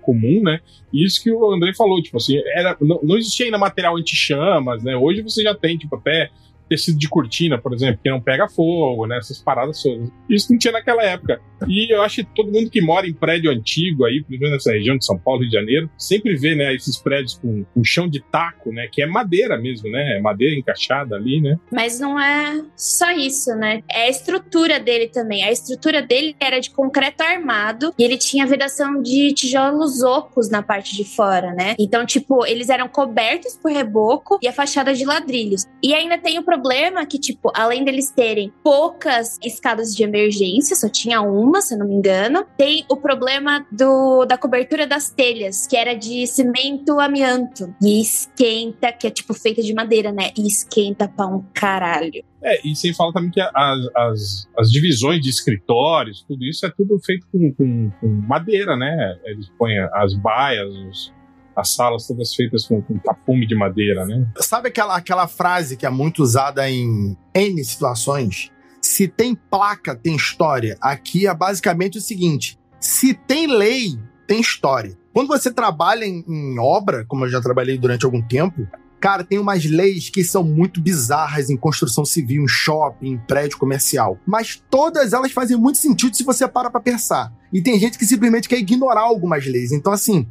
[0.06, 0.60] comum, né?
[0.94, 4.96] Isso que o André falou, tipo assim, era, não, não existia ainda material anti-chamas, né?
[4.96, 6.30] Hoje você já tem, tipo, até
[6.70, 9.18] tecido de cortina, por exemplo, que não pega fogo, né?
[9.18, 10.10] Essas paradas todas.
[10.30, 11.40] Isso não tinha naquela época.
[11.68, 14.98] E eu acho que todo mundo que mora em prédio antigo aí, principalmente nessa região
[14.98, 18.20] de São Paulo, Rio de Janeiro, sempre vê, né, esses prédios com, com chão de
[18.20, 18.88] taco, né?
[18.92, 20.18] Que é madeira mesmo, né?
[20.18, 21.58] É madeira encaixada ali, né?
[21.72, 23.82] Mas não é só isso, né?
[23.90, 25.44] É a estrutura dele também.
[25.44, 30.62] A estrutura dele era de concreto armado e ele tinha vedação de tijolos ocos na
[30.62, 31.76] parte de fora, né?
[31.80, 35.66] Então, tipo, eles eram cobertos por reboco e a fachada de ladrilhos.
[35.82, 40.88] E ainda tem o problema que, tipo, além deles terem poucas escadas de emergência, só
[40.88, 45.68] tinha uma, se eu não me engano, tem o problema do, da cobertura das telhas,
[45.68, 47.76] que era de cimento amianto.
[47.82, 50.32] E esquenta, que é tipo feita de madeira, né?
[50.38, 52.24] E esquenta pra um caralho.
[52.42, 56.70] É, e sem falar também que as, as, as divisões de escritórios, tudo isso é
[56.70, 59.18] tudo feito com, com, com madeira, né?
[59.26, 61.14] Eles põem as baias, os,
[61.56, 64.28] as salas todas feitas com, com tapume de madeira, né?
[64.38, 68.52] Sabe aquela, aquela frase que é muito usada em N situações?
[68.82, 70.78] Se tem placa, tem história.
[70.82, 74.98] Aqui é basicamente o seguinte: se tem lei, tem história.
[75.14, 78.68] Quando você trabalha em, em obra, como eu já trabalhei durante algum tempo,
[79.06, 83.58] Cara, tem umas leis que são muito bizarras em construção civil, em shopping, em prédio
[83.60, 84.18] comercial.
[84.26, 87.32] Mas todas elas fazem muito sentido se você para pra pensar.
[87.54, 89.72] E tem gente que simplesmente quer ignorar algumas leis.
[89.72, 90.28] Então, assim,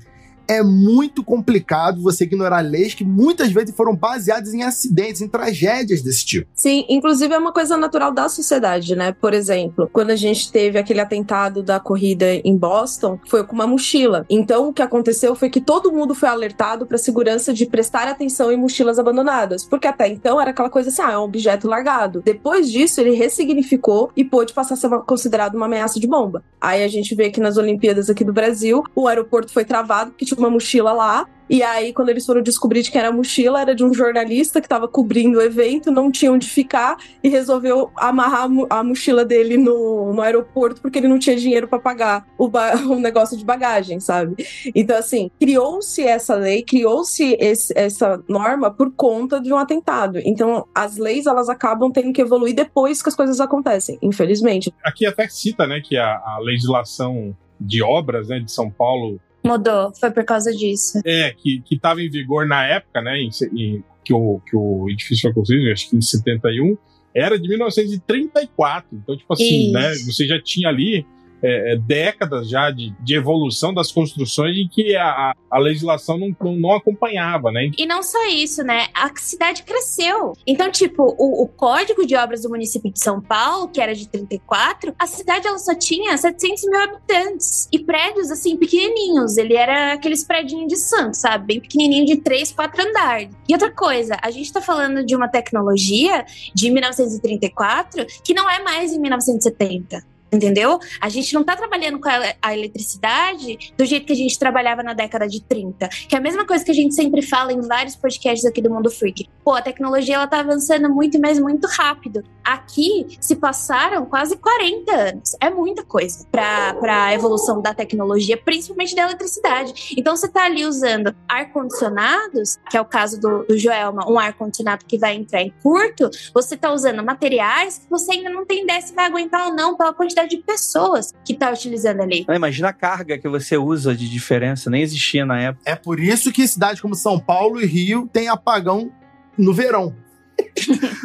[0.48, 6.02] é muito complicado você ignorar leis que muitas vezes foram baseadas em acidentes, em tragédias
[6.02, 6.48] desse tipo.
[6.54, 9.12] Sim, inclusive é uma coisa natural da sociedade, né?
[9.12, 13.66] Por exemplo, quando a gente teve aquele atentado da corrida em Boston, foi com uma
[13.66, 14.24] mochila.
[14.28, 18.08] Então, o que aconteceu foi que todo mundo foi alertado para a segurança de prestar
[18.08, 21.68] atenção em mochilas abandonadas, porque até então era aquela coisa assim, ah, é um objeto
[21.68, 22.22] largado.
[22.24, 26.42] Depois disso, ele ressignificou e pôde passar a ser considerado uma ameaça de bomba.
[26.60, 30.24] Aí a gente vê que nas Olimpíadas aqui do Brasil, o aeroporto foi travado porque
[30.38, 31.26] uma mochila lá.
[31.48, 34.60] E aí, quando eles foram descobrir de que era a mochila, era de um jornalista
[34.60, 39.58] que estava cobrindo o evento, não tinha onde ficar e resolveu amarrar a mochila dele
[39.58, 42.48] no, no aeroporto porque ele não tinha dinheiro para pagar o,
[42.88, 44.36] o, negócio de bagagem, sabe?
[44.74, 47.36] Então, assim, criou-se essa lei, criou-se
[47.74, 50.18] essa norma por conta de um atentado.
[50.24, 54.72] Então, as leis, elas acabam tendo que evoluir depois que as coisas acontecem, infelizmente.
[54.82, 59.92] Aqui até cita, né, que a, a legislação de obras né, de São Paulo Mudou,
[59.94, 61.00] foi por causa disso.
[61.04, 65.22] É, que estava em vigor na época, né, em, em, que, o, que o edifício
[65.22, 66.76] foi construído, acho que em 71,
[67.14, 68.88] era de 1934.
[68.92, 70.06] Então, tipo assim, né, Isso.
[70.06, 71.06] né, você já tinha ali
[71.44, 76.34] é, é, décadas já de, de, evolução das construções em que a, a legislação não,
[76.40, 77.70] não, não, acompanhava, né?
[77.76, 78.86] E não só isso, né?
[78.94, 80.32] A cidade cresceu.
[80.46, 84.08] Então, tipo, o, o, Código de Obras do município de São Paulo, que era de
[84.08, 87.68] 34, a cidade ela só tinha 700 mil habitantes.
[87.70, 89.36] E prédios, assim, pequenininhos.
[89.36, 91.46] Ele era aqueles prédios de santo, sabe?
[91.46, 93.28] Bem pequenininho, de 3, 4 andares.
[93.46, 98.62] E outra coisa, a gente tá falando de uma tecnologia de 1934 que não é
[98.62, 100.78] mais em 1970 entendeu?
[101.00, 104.92] A gente não está trabalhando com a, eletricidade do jeito que a gente trabalhava na
[104.92, 107.96] década de 30, que é a mesma coisa que a gente sempre fala em vários
[107.96, 109.28] podcasts aqui do Mundo Freak.
[109.44, 112.22] Pô, a tecnologia ela tá avançando muito, mas muito rápido.
[112.42, 115.36] Aqui se passaram quase 40 anos.
[115.40, 119.94] É muita coisa para a evolução da tecnologia, principalmente da eletricidade.
[119.96, 124.84] Então você tá ali usando ar-condicionados, que é o caso do, do Joelma, um ar-condicionado
[124.84, 128.80] que vai entrar em curto, você tá usando materiais que você ainda não tem ideia
[128.80, 132.24] se vai aguentar ou não pela quantidade quantidade de pessoas que tá utilizando ali.
[132.28, 135.70] imagina a carga que você usa de diferença, nem existia na época.
[135.70, 138.92] É por isso que cidades como São Paulo e Rio tem apagão
[139.36, 139.94] no verão.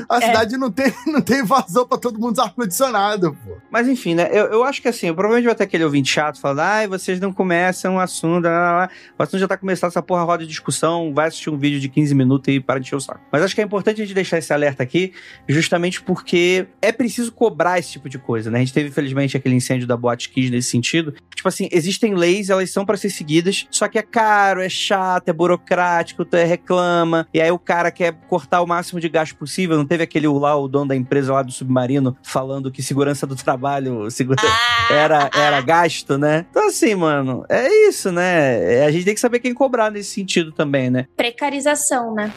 [0.10, 0.22] A é.
[0.22, 3.58] cidade não, tem, não tem vazão pra todo mundo usar ar-condicionado, pô.
[3.70, 4.30] Mas enfim, né?
[4.32, 7.32] Eu, eu acho que assim, provavelmente vai ter aquele ouvinte chato falando, ai, vocês não
[7.32, 11.50] começam o assunto, o assunto já tá começando essa porra roda de discussão, vai assistir
[11.50, 13.22] um vídeo de 15 minutos e para de encher o saco.
[13.32, 15.14] Mas acho que é importante a gente deixar esse alerta aqui,
[15.48, 18.60] justamente porque é preciso cobrar esse tipo de coisa, né?
[18.60, 21.14] A gente teve, infelizmente, aquele incêndio da Boate Kiss nesse sentido.
[21.36, 25.30] Tipo assim, existem leis, elas são para ser seguidas, só que é caro, é chato,
[25.30, 29.19] é burocrático, tu é reclama, e aí o cara quer cortar o máximo de gasto
[29.36, 29.78] possível.
[29.78, 33.36] Não teve aquele lá, o dono da empresa lá do submarino, falando que segurança do
[33.36, 34.42] trabalho segura...
[34.44, 34.94] Ah!
[34.94, 36.46] era, era gasto, né?
[36.50, 38.80] Então, assim, mano, é isso, né?
[38.80, 41.08] É, a gente tem que saber quem cobrar nesse sentido também, né?
[41.16, 42.34] Precarização, né?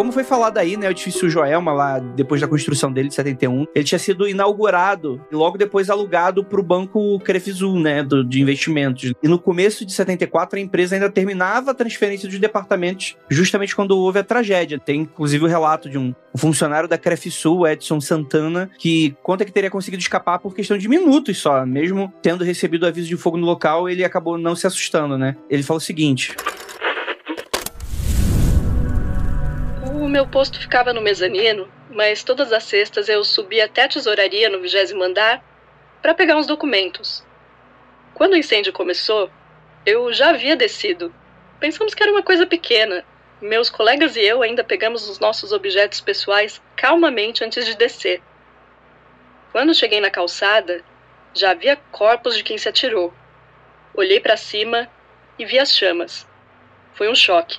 [0.00, 3.66] Como foi falado aí, né, o edifício Joelma, lá depois da construção dele, de 71,
[3.74, 8.40] ele tinha sido inaugurado e logo depois alugado para o banco Crefisul, né, do, de
[8.40, 9.12] investimentos.
[9.22, 13.90] E no começo de 74, a empresa ainda terminava a transferência dos departamentos, justamente quando
[13.90, 14.78] houve a tragédia.
[14.78, 19.68] Tem inclusive o relato de um, funcionário da Crefisul, Edson Santana, que conta que teria
[19.68, 23.86] conseguido escapar por questão de minutos só, mesmo tendo recebido aviso de fogo no local,
[23.86, 25.36] ele acabou não se assustando, né?
[25.50, 26.34] Ele falou o seguinte:
[30.10, 34.60] meu posto ficava no mezanino, mas todas as sextas eu subia até a tesouraria no
[34.60, 35.42] vigésimo andar
[36.02, 37.24] para pegar uns documentos.
[38.14, 39.30] Quando o incêndio começou,
[39.86, 41.14] eu já havia descido.
[41.58, 43.04] Pensamos que era uma coisa pequena,
[43.40, 48.20] Meus colegas e eu ainda pegamos os nossos objetos pessoais calmamente antes de descer.
[49.50, 50.84] Quando cheguei na calçada,
[51.32, 53.14] já havia corpos de quem se atirou.
[53.94, 54.90] Olhei para cima
[55.38, 56.28] e vi as chamas.
[56.92, 57.58] Foi um choque.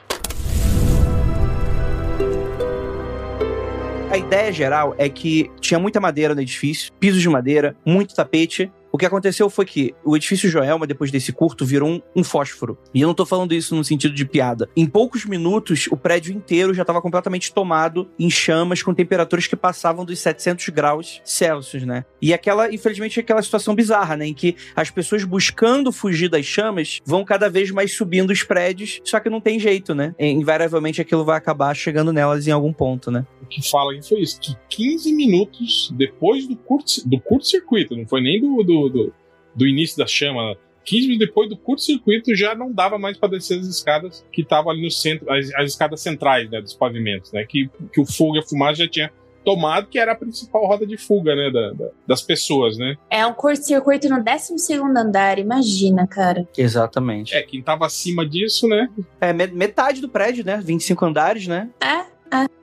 [4.12, 8.70] A ideia geral é que tinha muita madeira no edifício, pisos de madeira, muito tapete,
[8.92, 12.78] o que aconteceu foi que o edifício Joelma, depois desse curto, virou um, um, fósforo.
[12.94, 14.70] E eu não tô falando isso no sentido de piada.
[14.76, 19.56] Em poucos minutos, o prédio inteiro já estava completamente tomado em chamas com temperaturas que
[19.56, 22.04] passavam dos 700 graus Celsius, né?
[22.22, 24.28] E aquela, infelizmente, aquela situação bizarra, né?
[24.28, 29.00] Em que as pessoas buscando fugir das chamas vão cada vez mais subindo os prédios,
[29.04, 30.14] só que não tem jeito, né?
[30.20, 33.26] E, invariavelmente aquilo vai acabar chegando nelas em algum ponto, né?
[33.42, 38.08] O que fala aí foi isso, que 15 minutos depois do curto-circuito, do curto não
[38.08, 39.14] foi nem do, do do,
[39.56, 43.60] do, início da chama, 15 minutos depois do curto-circuito já não dava mais para descer
[43.60, 47.46] as escadas que estavam ali no centro, as, as, escadas centrais né, dos pavimentos, né?
[47.46, 49.12] Que, que o fogo e a fumaça já tinha
[49.44, 52.96] tomado, que era a principal roda de fuga, né, da, da, das pessoas, né?
[53.10, 54.54] É um curto-circuito no 12
[54.96, 56.48] andar, imagina, cara.
[56.58, 57.36] Exatamente.
[57.36, 58.90] É, quem tava acima disso, né?
[59.20, 60.62] É, metade do prédio, né?
[60.64, 61.70] 25 andares, né?
[61.82, 62.12] É.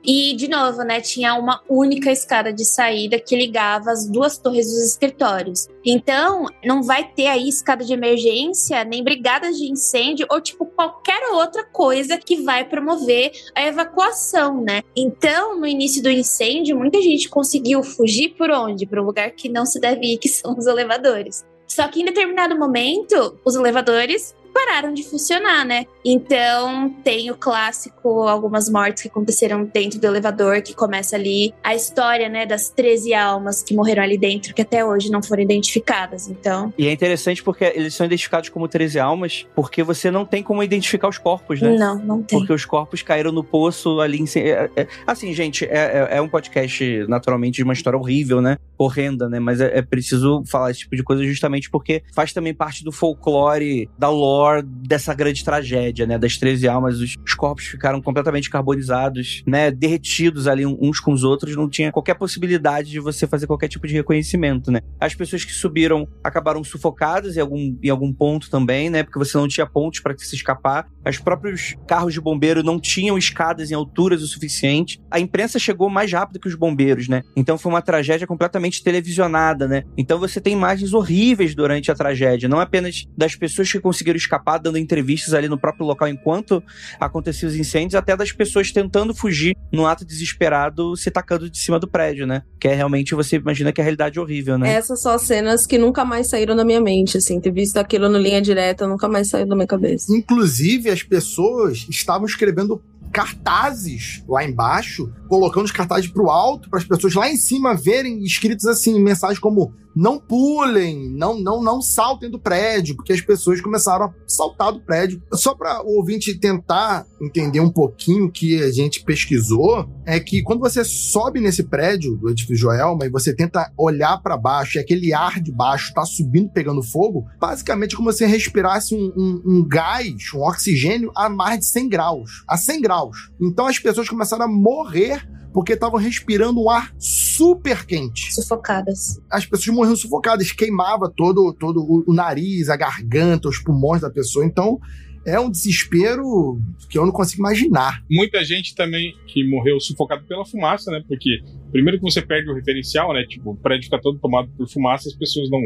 [0.03, 4.65] E, de novo, né, tinha uma única escada de saída que ligava as duas torres
[4.67, 5.67] dos escritórios.
[5.85, 11.21] Então, não vai ter aí escada de emergência, nem brigadas de incêndio, ou tipo qualquer
[11.33, 14.81] outra coisa que vai promover a evacuação, né?
[14.95, 18.85] Então, no início do incêndio, muita gente conseguiu fugir por onde?
[18.85, 21.45] Para um lugar que não se deve ir, que são os elevadores.
[21.67, 25.85] Só que em determinado momento, os elevadores pararam de funcionar, né?
[26.03, 31.73] Então tem o clássico, algumas mortes que aconteceram dentro do elevador, que começa ali a
[31.75, 36.27] história, né, das 13 almas que morreram ali dentro, que até hoje não foram identificadas.
[36.27, 36.73] Então.
[36.77, 40.61] E é interessante porque eles são identificados como 13 almas, porque você não tem como
[40.61, 41.75] identificar os corpos, né?
[41.77, 42.39] Não, não tem.
[42.39, 44.25] Porque os corpos caíram no poço ali em.
[44.39, 48.57] É, é, assim, gente, é, é, é, um podcast, naturalmente, de uma história horrível, né?
[48.77, 49.39] Horrenda, né?
[49.39, 52.91] Mas é, é preciso falar esse tipo de coisa justamente porque faz também parte do
[52.91, 56.17] folclore, da lore dessa grande tragédia, né?
[56.17, 59.71] Das 13 almas, os, os corpos ficaram completamente carbonizados, né?
[59.71, 63.87] Derretidos ali uns com os outros, não tinha qualquer possibilidade de você fazer qualquer tipo
[63.87, 64.81] de reconhecimento, né?
[64.99, 69.03] As pessoas que subiram acabaram sufocadas em algum, em algum ponto também, né?
[69.03, 70.87] Porque você não tinha pontes para se escapar.
[71.07, 75.01] Os próprios carros de bombeiro não tinham escadas em alturas o suficiente.
[75.09, 77.23] A imprensa chegou mais rápido que os bombeiros, né?
[77.35, 79.83] Então foi uma tragédia completamente televisionada, né?
[79.97, 84.28] Então você tem imagens horríveis durante a tragédia, não apenas das pessoas que conseguiram escapar
[84.29, 86.63] escapar, dando entrevistas ali no próprio local enquanto
[86.99, 91.79] aconteciam os incêndios, até das pessoas tentando fugir num ato desesperado, se tacando de cima
[91.79, 92.43] do prédio, né?
[92.59, 94.71] Que é realmente, você imagina que é a realidade horrível, né?
[94.71, 97.39] Essas são as cenas que nunca mais saíram da minha mente, assim.
[97.39, 100.13] Ter visto aquilo no linha direta nunca mais saiu da minha cabeça.
[100.13, 106.85] Inclusive, as pessoas estavam escrevendo cartazes lá embaixo, colocando os cartazes pro alto, para as
[106.85, 112.29] pessoas lá em cima verem escritos assim, mensagens como não pulem, não, não, não saltem
[112.29, 115.21] do prédio, porque as pessoas começaram a saltar do prédio.
[115.33, 120.61] Só para o ouvinte tentar entender um pouquinho que a gente pesquisou, é que quando
[120.61, 125.13] você sobe nesse prédio do edifício Joelma e você tenta olhar para baixo e aquele
[125.13, 129.67] ar de baixo tá subindo, pegando fogo, basicamente é como se respirasse um, um, um
[129.67, 132.98] gás, um oxigênio a mais de 100 graus, a 100 graus.
[133.39, 138.33] Então as pessoas começaram a morrer porque estavam respirando um ar super quente.
[138.33, 139.19] Sufocadas.
[139.29, 144.09] As pessoas morriam sufocadas, queimava todo, todo o, o nariz, a garganta, os pulmões da
[144.09, 144.45] pessoa.
[144.45, 144.79] Então,
[145.25, 146.59] é um desespero
[146.89, 148.03] que eu não consigo imaginar.
[148.09, 151.03] Muita gente também que morreu sufocado pela fumaça, né?
[151.07, 153.23] Porque primeiro que você perde o referencial, né?
[153.27, 155.59] Tipo, o prédio fica todo tomado por fumaça, as pessoas não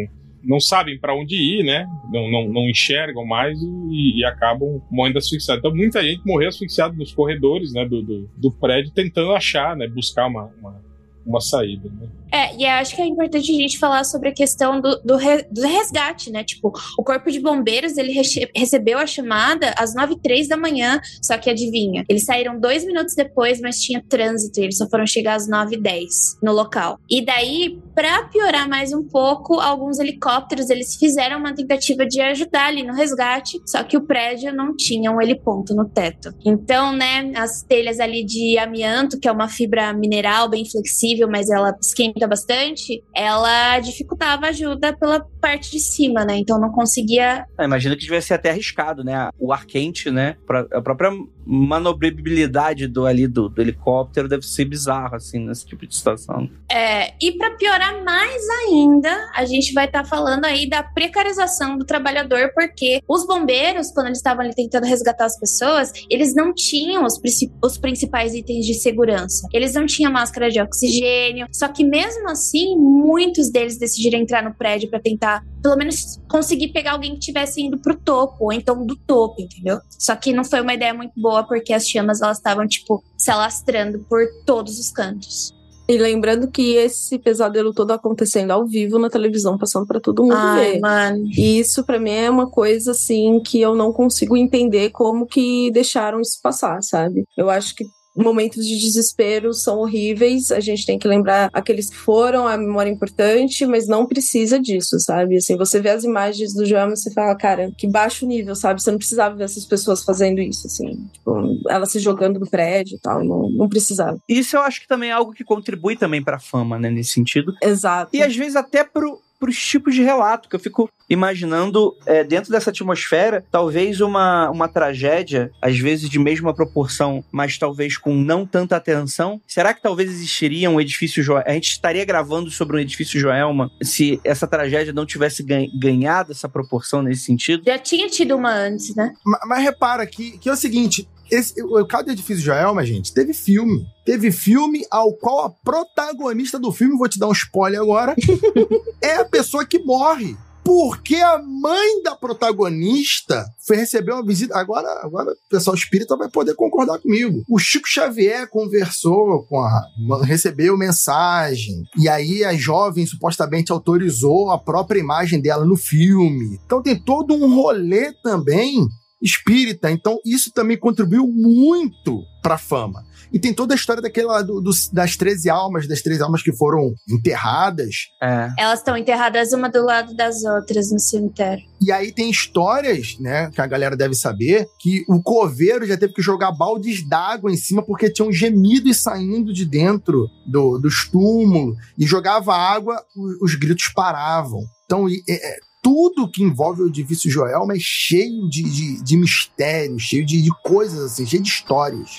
[0.43, 1.88] não sabem para onde ir, né?
[2.12, 5.60] Não, não, não enxergam mais e, e, acabam morrendo asfixiados.
[5.60, 9.88] Então, muita gente morreu asfixiada nos corredores né, do, do, do prédio, tentando achar, né?
[9.88, 10.82] Buscar uma, uma,
[11.25, 11.89] uma saída.
[11.89, 12.08] Né?
[12.34, 15.46] É, e acho que é importante a gente falar sobre a questão do, do, re,
[15.52, 16.43] do resgate, né?
[16.43, 18.12] Tipo, o Corpo de Bombeiros, ele
[18.56, 23.13] recebeu a chamada às 9 h da manhã, só que adivinha, eles saíram dois minutos
[23.13, 27.00] depois, mas tinha trânsito, e eles só foram chegar às 9 h 10 no local.
[27.08, 32.65] E daí, para piorar mais um pouco, alguns helicópteros, eles fizeram uma tentativa de ajudar
[32.65, 36.34] ali no resgate, só que o prédio não tinha um heliponto no teto.
[36.43, 41.52] Então, né, as telhas ali de amianto, que é uma fibra mineral bem flexível, mas
[41.52, 46.38] ela esquenta bastante, ela dificultava a ajuda pela parte de cima, né?
[46.38, 47.45] Então não conseguia.
[47.57, 49.29] Ah, imagino que devia ser até arriscado, né?
[49.38, 50.38] O ar quente, né?
[50.71, 51.12] A própria
[51.45, 56.49] manobrabilidade do ali do, do helicóptero deve ser bizarro, assim, nesse tipo de situação.
[56.71, 60.83] É, e para piorar piorar mais ainda, a gente vai estar tá falando aí da
[60.83, 66.36] precarização do trabalhador, porque os bombeiros, quando eles estavam ali tentando resgatar as pessoas, eles
[66.36, 67.19] não tinham os,
[67.63, 69.47] os principais itens de segurança.
[69.51, 71.47] Eles não tinham máscara de oxigênio.
[71.51, 76.69] Só que mesmo assim, muitos deles decidiram entrar no prédio para tentar, pelo menos, conseguir
[76.69, 79.80] pegar alguém que estivesse indo pro topo, ou então do topo, entendeu?
[79.89, 83.32] Só que não foi uma ideia muito boa, porque as chamas elas estavam, tipo, se
[83.32, 85.54] alastrando por todos os cantos.
[85.88, 90.36] E lembrando que esse pesadelo todo acontecendo ao vivo na televisão, passando para todo mundo
[90.36, 90.80] Ai, ver.
[90.80, 91.26] Mano.
[91.36, 95.69] E isso para mim é uma coisa assim que eu não consigo entender como que
[95.71, 97.26] deixaram isso passar, sabe?
[97.38, 97.84] Eu acho que
[98.15, 100.52] momentos de desespero são horríveis.
[100.52, 104.60] A gente tem que lembrar aqueles que foram, a memória é importante, mas não precisa
[104.60, 105.38] disso, sabe?
[105.38, 108.82] Assim, você vê as imagens do João e você fala, cara, que baixo nível, sabe?
[108.82, 111.08] Você não precisava ver essas pessoas fazendo isso, assim.
[111.12, 114.17] Tipo, ela se jogando no prédio e tal, não, não precisava.
[114.28, 117.54] Isso eu acho que também é algo que contribui também pra fama, né, nesse sentido.
[117.62, 118.15] Exato.
[118.15, 122.49] E às vezes até pro, pros tipos de relato, que eu fico imaginando, é, dentro
[122.49, 128.45] dessa atmosfera, talvez uma, uma tragédia, às vezes de mesma proporção, mas talvez com não
[128.45, 129.41] tanta atenção.
[129.45, 131.43] Será que talvez existiria um edifício Joelma?
[131.45, 136.47] A gente estaria gravando sobre um edifício Joelma se essa tragédia não tivesse ganhado essa
[136.47, 137.63] proporção nesse sentido?
[137.65, 139.13] Já tinha tido uma antes, né?
[139.25, 143.13] Mas, mas repara que, que é o seguinte: esse, o caso do Edifício Joelma, gente,
[143.13, 143.86] teve filme.
[144.06, 148.15] Teve filme ao qual a protagonista do filme, vou te dar um spoiler agora,
[149.02, 150.36] é a pessoa que morre.
[150.63, 154.58] Porque a mãe da protagonista foi receber uma visita.
[154.58, 157.43] Agora, agora o pessoal espírita vai poder concordar comigo.
[157.50, 159.89] O Chico Xavier conversou com a.
[160.24, 161.84] recebeu mensagem.
[161.98, 166.58] E aí a jovem supostamente autorizou a própria imagem dela no filme.
[166.65, 168.88] Então tem todo um rolê também
[169.23, 169.89] espírita.
[169.89, 173.05] Então, isso também contribuiu muito para a fama.
[173.31, 176.51] E tem toda a história daquela do, do, das 13 almas, das três almas que
[176.51, 178.09] foram enterradas.
[178.21, 178.49] É.
[178.59, 181.63] Elas estão enterradas uma do lado das outras no cemitério.
[181.81, 186.13] E aí tem histórias, né, que a galera deve saber, que o coveiro já teve
[186.13, 191.75] que jogar baldes d'água em cima porque tinham gemidos saindo de dentro do, dos túmulos.
[191.97, 194.62] E jogava água, os, os gritos paravam.
[194.86, 200.26] Então, é, tudo que envolve o edifício Joelma é cheio de, de, de mistérios, cheio
[200.26, 202.10] de, de coisas assim, cheio de histórias.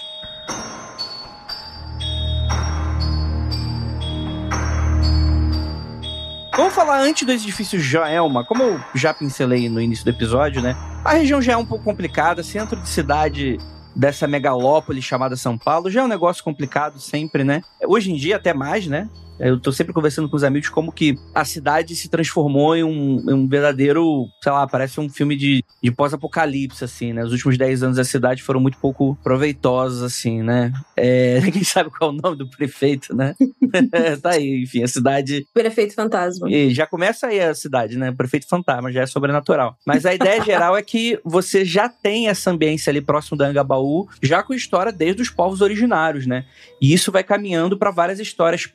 [6.55, 8.44] Vamos falar antes do edifício Joelma.
[8.44, 10.77] Como eu já pincelei no início do episódio, né?
[11.03, 13.59] A região já é um pouco complicada, centro de cidade
[13.96, 17.62] dessa megalópole chamada São Paulo já é um negócio complicado sempre, né?
[17.87, 19.09] Hoje em dia até mais, né?
[19.38, 23.24] Eu tô sempre conversando com os amigos como que a cidade se transformou em um,
[23.28, 27.24] em um verdadeiro, sei lá, parece um filme de, de pós-apocalipse, assim, né?
[27.24, 30.72] Os últimos 10 anos da cidade foram muito pouco proveitosos, assim, né?
[30.96, 33.34] É, ninguém sabe qual é o nome do prefeito, né?
[34.22, 35.46] tá aí, enfim, a cidade.
[35.52, 36.50] Prefeito Fantasma.
[36.50, 38.12] E já começa aí a cidade, né?
[38.12, 39.76] Prefeito Fantasma, já é sobrenatural.
[39.84, 44.08] Mas a ideia geral é que você já tem essa ambiência ali próximo da Angabaú,
[44.22, 46.44] já com história desde os povos originários, né?
[46.80, 48.66] E isso vai caminhando para várias histórias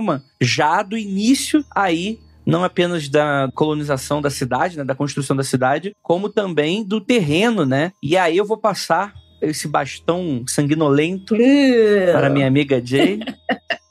[0.00, 5.44] pré-Joel já do início aí não apenas da colonização da cidade, né, da construção da
[5.44, 7.92] cidade, como também do terreno, né?
[8.02, 11.36] E aí eu vou passar esse bastão sanguinolento
[12.10, 13.20] para minha amiga Jay.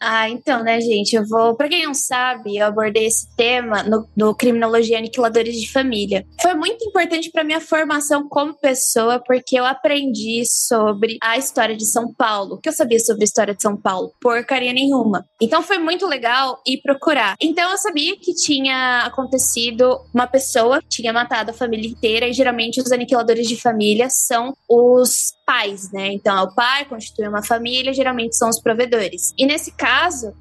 [0.00, 1.14] Ah, então, né, gente?
[1.14, 1.54] Eu vou.
[1.54, 6.24] Pra quem não sabe, eu abordei esse tema no, no Criminologia Aniquiladores de Família.
[6.40, 11.84] Foi muito importante para minha formação como pessoa, porque eu aprendi sobre a história de
[11.84, 12.54] São Paulo.
[12.54, 14.12] O que eu sabia sobre a história de São Paulo?
[14.20, 15.26] Porcaria nenhuma.
[15.40, 17.36] Então foi muito legal ir procurar.
[17.40, 22.32] Então eu sabia que tinha acontecido uma pessoa que tinha matado a família inteira, e
[22.32, 26.12] geralmente os aniquiladores de família são os pais, né?
[26.12, 29.34] Então, é o pai constitui uma família, geralmente são os provedores.
[29.36, 29.89] E nesse caso,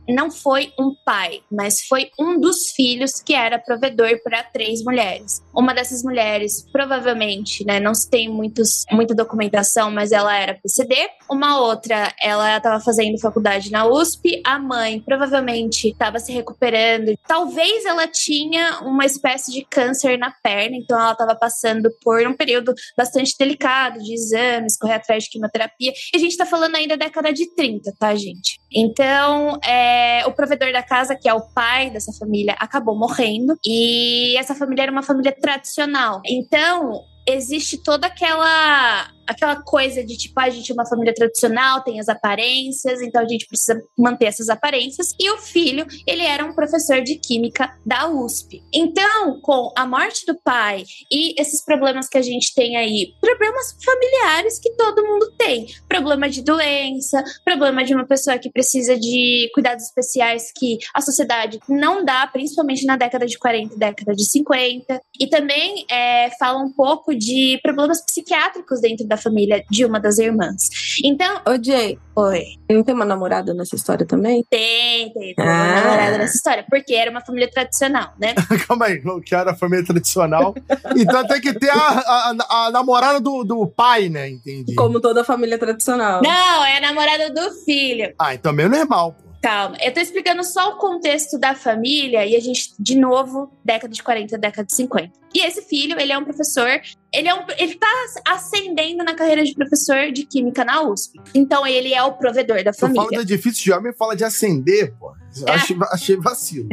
[0.08, 5.44] não foi um pai, mas foi um dos filhos que era provedor para três mulheres.
[5.54, 10.96] Uma dessas mulheres, provavelmente, né, não se tem muitos, muita documentação, mas ela era PCD.
[11.30, 14.42] Uma outra, ela estava fazendo faculdade na USP.
[14.46, 17.14] A mãe, provavelmente, estava se recuperando.
[17.28, 22.36] Talvez ela tinha uma espécie de câncer na perna, então ela estava passando por um
[22.36, 25.92] período bastante delicado de exames, correr atrás de quimioterapia.
[26.14, 28.60] E a gente tá falando aí da década de 30, tá, gente?
[28.72, 33.58] Então, é, o provedor da casa, que é o pai dessa família, acabou morrendo.
[33.66, 36.22] E essa família era uma família tradicional.
[36.26, 42.00] Então, existe toda aquela aquela coisa de tipo, a gente é uma família tradicional, tem
[42.00, 45.14] as aparências, então a gente precisa manter essas aparências.
[45.20, 48.64] E o filho, ele era um professor de química da USP.
[48.74, 53.78] Então, com a morte do pai e esses problemas que a gente tem aí, problemas
[53.84, 59.50] familiares que todo mundo tem, problema de doença, problema de uma pessoa que precisa de
[59.54, 64.28] cuidados especiais que a sociedade não dá, principalmente na década de 40 e década de
[64.28, 65.00] 50.
[65.20, 70.18] E também é, fala um pouco de problemas psiquiátricos dentro da família de uma das
[70.18, 70.70] irmãs.
[71.04, 71.42] Então.
[71.46, 71.98] Ô, Jay.
[72.16, 72.44] Oi.
[72.70, 74.46] Não tem uma namorada nessa história também?
[74.50, 75.34] Tem, tem.
[75.36, 75.82] Tem uma ah.
[75.82, 76.66] namorada nessa história.
[76.70, 78.34] Porque era uma família tradicional, né?
[78.68, 80.54] Calma aí, que era a família tradicional.
[80.98, 84.30] então tem que ter a, a, a, namorada do, do pai, né?
[84.30, 84.76] Entendi.
[84.76, 86.22] Como toda família tradicional.
[86.22, 88.14] Não, é a namorada do filho.
[88.20, 89.29] Ah, então meio normal, pô.
[89.42, 93.94] Calma, eu tô explicando só o contexto da família e a gente, de novo, década
[93.94, 95.14] de 40, década de 50.
[95.34, 96.70] E esse filho, ele é um professor,
[97.14, 97.88] ele, é um, ele tá
[98.28, 101.20] ascendendo na carreira de professor de química na USP.
[101.34, 103.04] Então ele é o provedor da família.
[103.04, 105.14] Fala de edifício de homem fala de ascender, pô.
[105.48, 106.68] Achei, achei vacilo.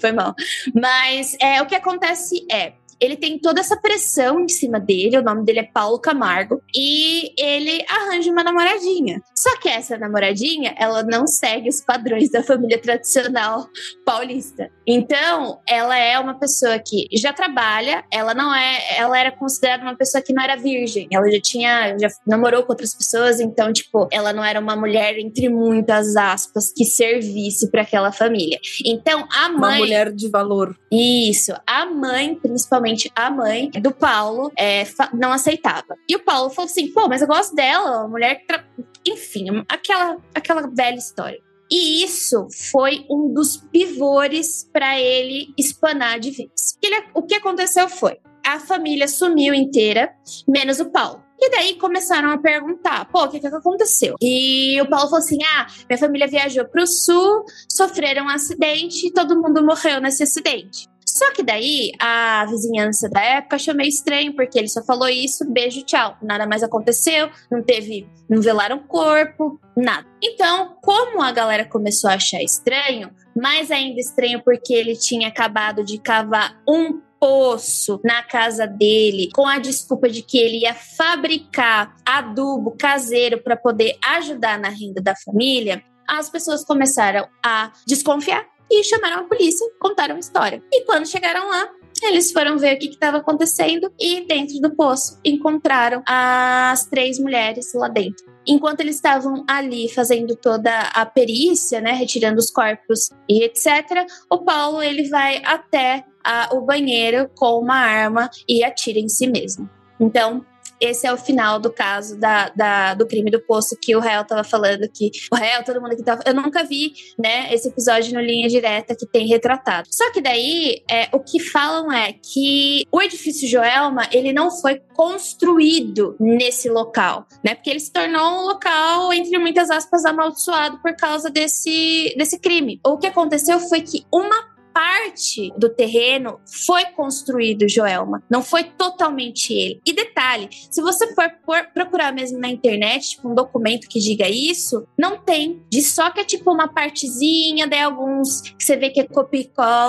[0.00, 0.34] Foi mal.
[0.74, 5.22] Mas é, o que acontece é, ele tem toda essa pressão em cima dele, o
[5.22, 9.22] nome dele é Paulo Camargo, e ele arranja uma namoradinha.
[9.34, 13.66] Só que essa namoradinha, ela não segue os padrões da família tradicional
[14.04, 14.70] paulista.
[14.86, 19.96] Então, ela é uma pessoa que já trabalha, ela não é, ela era considerada uma
[19.96, 21.08] pessoa que não era virgem.
[21.10, 25.18] Ela já tinha, já namorou com outras pessoas, então, tipo, ela não era uma mulher
[25.18, 28.58] entre muitas aspas que servisse para aquela família.
[28.84, 30.76] Então, a mãe uma mulher de valor.
[30.90, 35.96] Isso, a mãe, principalmente principalmente a mãe do Paulo, é, não aceitava.
[36.08, 38.44] E o Paulo falou assim: pô, mas eu gosto dela, uma mulher.
[38.46, 38.64] Tra...
[39.06, 41.38] Enfim, aquela, aquela velha história.
[41.70, 46.50] E isso foi um dos pivores para ele espanar de vez.
[46.82, 50.12] Ele, o que aconteceu foi: a família sumiu inteira,
[50.48, 51.22] menos o Paulo.
[51.42, 54.14] E daí começaram a perguntar, pô, o que, que aconteceu?
[54.20, 59.06] E o Paulo falou assim: ah, minha família viajou para o sul, sofreram um acidente
[59.06, 60.90] e todo mundo morreu nesse acidente.
[61.20, 65.44] Só que daí a vizinhança da época achou meio estranho, porque ele só falou isso,
[65.44, 66.16] beijo, tchau.
[66.22, 70.06] Nada mais aconteceu, não teve, não velaram corpo, nada.
[70.22, 75.84] Então, como a galera começou a achar estranho, mais ainda estranho porque ele tinha acabado
[75.84, 81.96] de cavar um poço na casa dele com a desculpa de que ele ia fabricar
[82.02, 88.84] adubo caseiro para poder ajudar na renda da família, as pessoas começaram a desconfiar e
[88.84, 90.62] chamaram a polícia, contaram a história.
[90.72, 91.70] E quando chegaram lá,
[92.02, 97.72] eles foram ver o que estava acontecendo e dentro do poço encontraram as três mulheres
[97.74, 98.24] lá dentro.
[98.46, 104.38] Enquanto eles estavam ali fazendo toda a perícia, né, retirando os corpos e etc, o
[104.38, 109.68] Paulo ele vai até a, o banheiro com uma arma e atira em si mesmo.
[109.98, 110.44] Então,
[110.80, 114.24] esse é o final do caso da, da do crime do poço que o réu
[114.24, 116.22] tava falando que o réu, todo mundo que tava.
[116.26, 119.88] Eu nunca vi, né, esse episódio no linha direta que tem retratado.
[119.90, 124.80] Só que daí, é, o que falam é que o edifício Joelma, ele não foi
[124.94, 127.54] construído nesse local, né?
[127.54, 132.80] Porque ele se tornou um local, entre muitas aspas, amaldiçoado por causa desse, desse crime.
[132.84, 138.22] O que aconteceu foi que uma parte do terreno foi construído, Joelma.
[138.30, 139.80] Não foi totalmente ele.
[139.86, 144.28] E detalhe, se você for por, procurar mesmo na internet, tipo, um documento que diga
[144.28, 145.62] isso, não tem.
[145.70, 149.40] De só que é tipo uma partezinha, daí alguns que você vê que é copia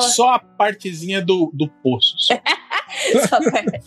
[0.01, 2.15] Só a partezinha do, do poço.
[2.21, 3.27] Só.
[3.27, 3.81] só a parte.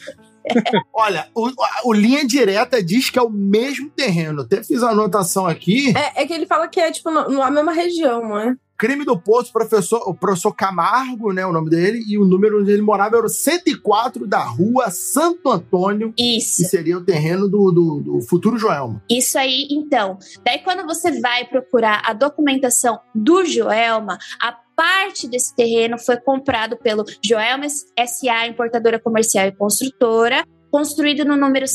[0.92, 1.50] Olha, o,
[1.84, 4.42] o, linha direta diz que é o mesmo terreno.
[4.42, 5.94] Até fiz a anotação aqui.
[5.96, 8.54] É, é que ele fala que é, tipo, na mesma região, não é?
[8.76, 12.72] Crime do Poço, professor, o professor Camargo, né, o nome dele, e o número onde
[12.72, 16.12] ele morava era o 104 da rua Santo Antônio.
[16.18, 16.62] Isso.
[16.62, 19.02] Que seria o terreno do, do, do futuro Joelma.
[19.08, 20.18] Isso aí, então.
[20.44, 26.76] Daí quando você vai procurar a documentação do Joelma, a parte desse terreno foi comprado
[26.76, 31.68] pelo Joelma SA, importadora comercial e construtora, construído no número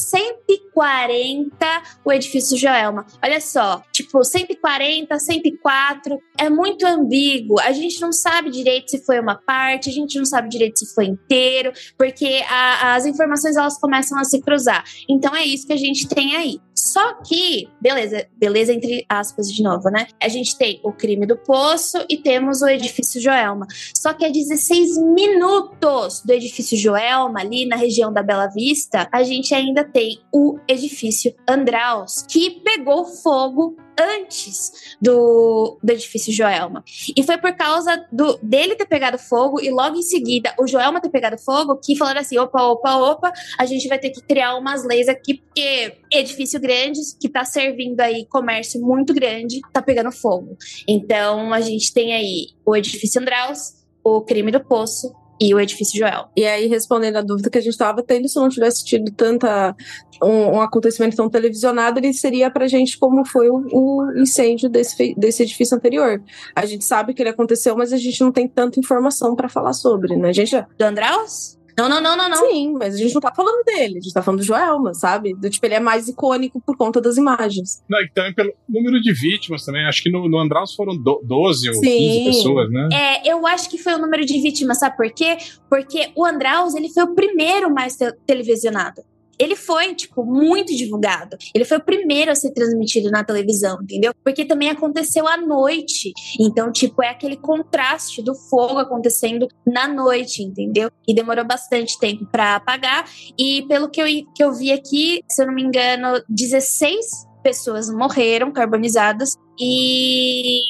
[0.49, 1.55] 140,
[2.03, 3.05] o edifício Joelma.
[3.23, 7.59] Olha só, tipo, 140, 104, é muito ambíguo.
[7.59, 10.93] A gente não sabe direito se foi uma parte, a gente não sabe direito se
[10.93, 14.83] foi inteiro, porque a, as informações elas começam a se cruzar.
[15.07, 16.59] Então é isso que a gente tem aí.
[16.79, 20.07] Só que, beleza, beleza entre aspas de novo, né?
[20.21, 23.67] A gente tem o crime do poço e temos o edifício Joelma.
[23.93, 29.23] Só que a 16 minutos do edifício Joelma, ali na região da Bela Vista, a
[29.23, 36.83] gente ainda tem o edifício Andraus, que pegou fogo antes do, do edifício Joelma.
[37.15, 41.01] E foi por causa do, dele ter pegado fogo e logo em seguida o Joelma
[41.01, 44.55] ter pegado fogo que falaram assim: opa, opa, opa, a gente vai ter que criar
[44.55, 50.11] umas leis aqui, porque edifício grande que tá servindo aí comércio muito grande tá pegando
[50.11, 50.57] fogo.
[50.87, 53.73] Então a gente tem aí o edifício Andraus,
[54.03, 56.27] o crime do poço e o edifício Joel.
[56.35, 59.75] E aí, respondendo a dúvida que a gente estava tendo, se não tivesse tido tanta
[60.21, 65.13] um, um, acontecimento tão televisionado, ele seria pra gente como foi o, o, incêndio desse,
[65.15, 66.21] desse edifício anterior.
[66.55, 69.73] A gente sabe que ele aconteceu, mas a gente não tem tanta informação para falar
[69.73, 70.29] sobre, né?
[70.29, 70.67] A gente já...
[70.77, 71.58] Do Andraus?
[71.79, 72.49] Não, não, não, não, não.
[72.49, 75.33] Sim, mas a gente não tá falando dele, a gente tá falando do Joelma, sabe?
[75.33, 77.81] Do, tipo, ele é mais icônico por conta das imagens.
[77.87, 79.85] Não, e também pelo número de vítimas também.
[79.85, 81.81] Acho que no, no Andraus foram do, 12 ou Sim.
[81.81, 82.89] 15 pessoas, né?
[82.91, 85.37] É, eu acho que foi o número de vítimas, sabe por quê?
[85.69, 89.01] Porque o Andraus, ele foi o primeiro mais te televisionado
[89.39, 91.37] ele foi, tipo, muito divulgado.
[91.55, 94.13] Ele foi o primeiro a ser transmitido na televisão, entendeu?
[94.23, 96.11] Porque também aconteceu à noite.
[96.39, 100.91] Então, tipo, é aquele contraste do fogo acontecendo na noite, entendeu?
[101.07, 103.09] E demorou bastante tempo para apagar.
[103.37, 107.89] E pelo que eu, que eu vi aqui, se eu não me engano, 16 pessoas
[107.89, 110.61] morreram carbonizadas e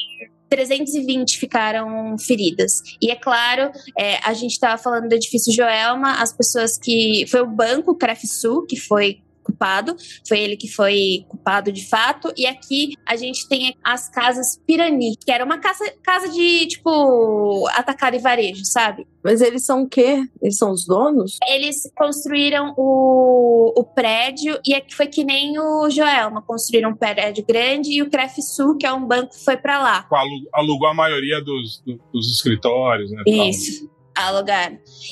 [0.50, 2.82] 320 ficaram feridas.
[3.00, 7.24] E é claro, é, a gente estava falando do edifício Joelma, as pessoas que.
[7.28, 12.32] Foi o banco Crefsu que foi culpado, foi ele que foi culpado de fato.
[12.36, 17.66] E aqui a gente tem as casas Pirani, que era uma casa, casa de, tipo,
[17.68, 19.06] atacado e varejo, sabe?
[19.22, 20.24] Mas eles são o quê?
[20.40, 21.36] Eles são os donos?
[21.46, 27.44] Eles construíram o, o prédio e aqui foi que nem o Joelma, construíram um prédio
[27.46, 30.08] grande e o Crefsul, que é um banco, foi para lá.
[30.54, 31.82] Alugou a maioria dos,
[32.12, 33.22] dos escritórios, né?
[33.26, 33.86] Isso.
[33.86, 33.99] Tal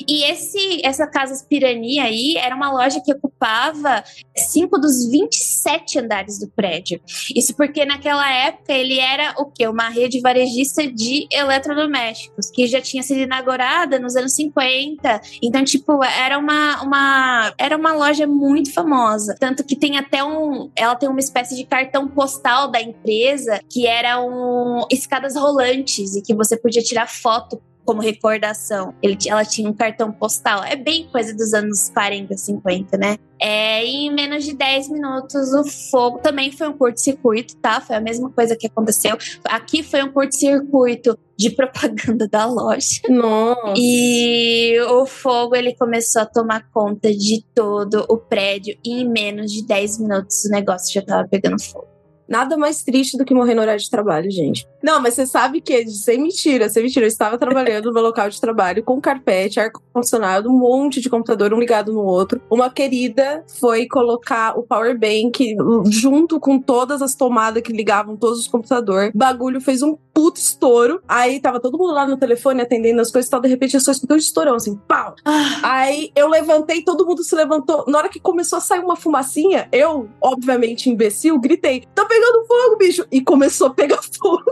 [0.06, 4.02] E esse, essa Casas Pirani aí era uma loja que ocupava
[4.36, 7.00] cinco dos 27 andares do prédio.
[7.34, 9.66] Isso porque naquela época ele era o quê?
[9.66, 15.20] Uma rede varejista de eletrodomésticos, que já tinha sido inaugurada nos anos 50.
[15.42, 19.34] Então, tipo, era uma, uma, era uma loja muito famosa.
[19.38, 20.70] Tanto que tem até um.
[20.76, 26.22] Ela tem uma espécie de cartão postal da empresa que era um escadas rolantes e
[26.22, 28.93] que você podia tirar foto como recordação.
[29.03, 30.62] Ele, ela tinha um cartão postal.
[30.62, 33.16] É bem coisa dos anos 40, 50, né?
[33.41, 37.80] É, em menos de 10 minutos, o fogo também foi um curto-circuito, tá?
[37.80, 39.16] Foi a mesma coisa que aconteceu.
[39.43, 43.01] Aqui foi um curto-circuito de propaganda da loja.
[43.09, 43.72] Nossa.
[43.74, 49.51] E o fogo ele começou a tomar conta de todo o prédio e em menos
[49.51, 51.97] de 10 minutos o negócio já tava pegando fogo.
[52.29, 54.68] Nada mais triste do que morrer no horário de trabalho, gente.
[54.83, 58.29] Não, mas você sabe que, sem mentira, sem mentira, eu estava trabalhando no meu local
[58.29, 62.41] de trabalho com carpete, ar-condicionado, um monte de computador, um ligado no outro.
[62.51, 65.57] Uma querida foi colocar o power bank
[65.87, 69.12] junto com todas as tomadas que ligavam todos os computadores.
[69.14, 71.01] Bagulho fez um puto estouro.
[71.07, 73.41] Aí tava todo mundo lá no telefone atendendo as coisas e tal.
[73.41, 75.14] De repente eu só escutei um estourão, assim, pau.
[75.24, 75.61] Ah.
[75.62, 77.85] Aí eu levantei, todo mundo se levantou.
[77.87, 82.76] Na hora que começou a sair uma fumacinha, eu, obviamente imbecil, gritei: tá pegando fogo,
[82.76, 83.06] bicho!
[83.10, 84.44] E começou a pegar fogo.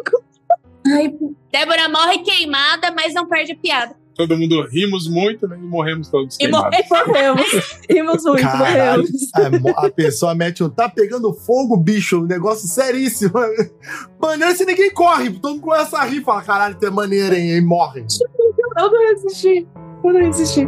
[0.86, 1.12] Ai,
[1.52, 3.96] Débora morre queimada, mas não perde a piada.
[4.14, 6.88] Todo mundo rimos muito né, e morremos todos e queimados.
[7.06, 7.46] morremos.
[7.90, 9.74] rimos muito, Caralho, morremos.
[9.76, 13.34] A, a, pessoa mete um, tá pegando fogo, bicho, um negócio seríssimo.
[14.18, 17.56] Maneiro se ninguém corre, todo mundo começa a rir e fala, caralho, tem maneira, hein,
[17.56, 18.06] e morre.
[18.78, 19.66] Eu não resisti,
[20.02, 20.66] eu não resisti.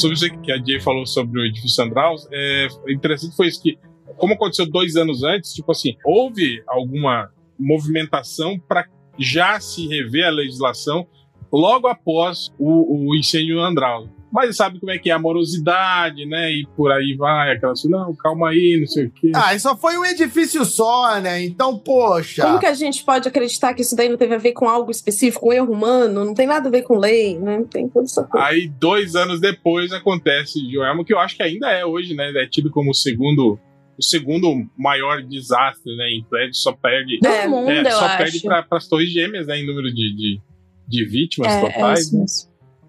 [0.00, 3.78] Sobre isso que a Jay falou sobre o edifício Andraus, é interessante foi isso que
[4.16, 8.86] como aconteceu dois anos antes, tipo assim, houve alguma movimentação para
[9.18, 11.06] já se rever a legislação
[11.52, 14.08] logo após o, o incêndio Andral.
[14.32, 16.52] Mas sabe como é que é a morosidade, né?
[16.52, 19.32] E por aí vai, aquela assim, não, calma aí, não sei o quê.
[19.34, 21.42] Ah, isso foi um edifício só, né?
[21.44, 22.42] Então, poxa.
[22.42, 24.90] Como que a gente pode acreditar que isso daí não teve a ver com algo
[24.90, 26.24] específico, um erro humano?
[26.24, 27.58] Não tem nada a ver com lei, né?
[27.58, 28.46] Não tem toda essa coisa.
[28.46, 32.30] Aí, dois anos depois, acontece Joelma, que eu acho que ainda é hoje, né?
[32.36, 33.58] É tido como o segundo
[33.98, 36.08] o segundo maior desastre, né?
[36.08, 37.18] Em prédio só perde.
[37.20, 39.58] Do é, mundo, é, só eu perde para as torres gêmeas, né?
[39.58, 40.40] Em número de, de,
[40.88, 42.12] de vítimas é, totais.
[42.12, 42.24] É né?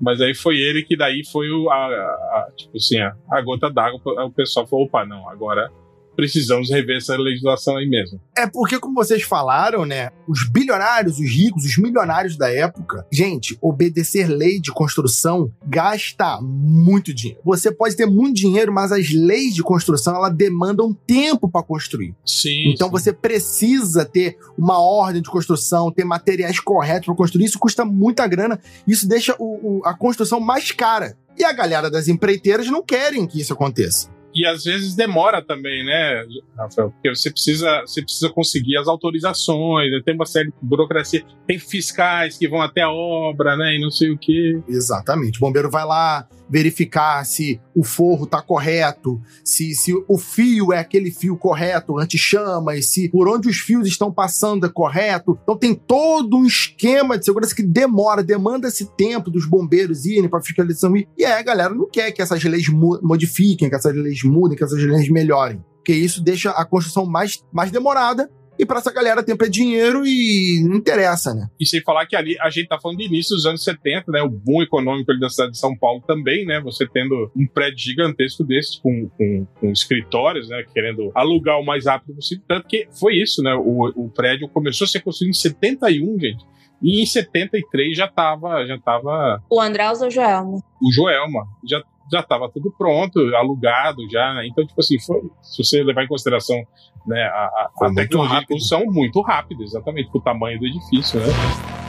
[0.02, 3.70] Mas aí foi ele que daí foi o, a, a, tipo assim, a, a gota
[3.70, 4.02] d'água.
[4.26, 5.70] O pessoal falou: opa, não, agora
[6.16, 8.20] precisamos rever essa legislação aí mesmo.
[8.36, 10.10] É porque, como vocês falaram, né?
[10.28, 17.14] Os bilionários, os ricos, os milionários da época, gente, obedecer lei de construção gasta muito
[17.14, 17.42] dinheiro.
[17.44, 22.16] Você pode ter muito dinheiro, mas as leis de construção ela demandam tempo para construir.
[22.26, 22.72] Sim.
[22.72, 22.92] Então sim.
[22.92, 27.46] você precisa ter uma ordem de construção, ter materiais corretos para construir.
[27.46, 28.60] Isso custa muita grana.
[28.88, 31.16] Isso deixa o, o, a construção mais cara.
[31.38, 34.10] E a galera das empreiteiras não querem que isso aconteça.
[34.34, 36.24] E às vezes demora também, né,
[36.58, 36.92] Rafael?
[36.92, 40.02] Porque você precisa, você precisa conseguir as autorizações, né?
[40.04, 43.76] tem uma série de burocracia, tem fiscais que vão até a obra, né?
[43.76, 44.60] E não sei o quê.
[44.68, 45.38] Exatamente.
[45.38, 50.80] O bombeiro vai lá verificar se o forro tá correto, se, se o fio é
[50.80, 55.40] aquele fio correto, anti-chamas, se por onde os fios estão passando é correto.
[55.42, 60.30] Então tem todo um esquema de segurança que demora, demanda esse tempo dos bombeiros irem
[60.30, 60.96] para fiscalização.
[60.98, 64.64] E é, a galera não quer que essas leis modifiquem, que essas leis mudem, que
[64.64, 65.64] essas leis melhorem.
[65.78, 70.06] Porque isso deixa a construção mais, mais demorada e para essa galera tempo é dinheiro
[70.06, 71.48] e não interessa, né?
[71.60, 74.22] E sem falar que ali a gente tá falando de início dos anos 70, né?
[74.22, 76.60] O boom econômico ali da cidade de São Paulo também, né?
[76.62, 80.64] Você tendo um prédio gigantesco desse com, com, com escritórios, né?
[80.74, 82.44] Querendo alugar o mais rápido possível.
[82.48, 83.54] Tanto que foi isso, né?
[83.56, 86.46] O, o prédio começou a ser construído em 71, gente.
[86.82, 88.66] E em 73 já tava.
[88.66, 90.58] Já tava o Andraus ou o Joelma?
[90.82, 91.46] O Joelma.
[91.64, 91.82] Já,
[92.12, 94.48] já estava tudo pronto, alugado já, né?
[94.48, 96.58] Então, tipo assim, foi, se você levar em consideração
[97.06, 101.81] né, a, a, a tecnologia de construção, muito rápido, exatamente, o tamanho do edifício, né?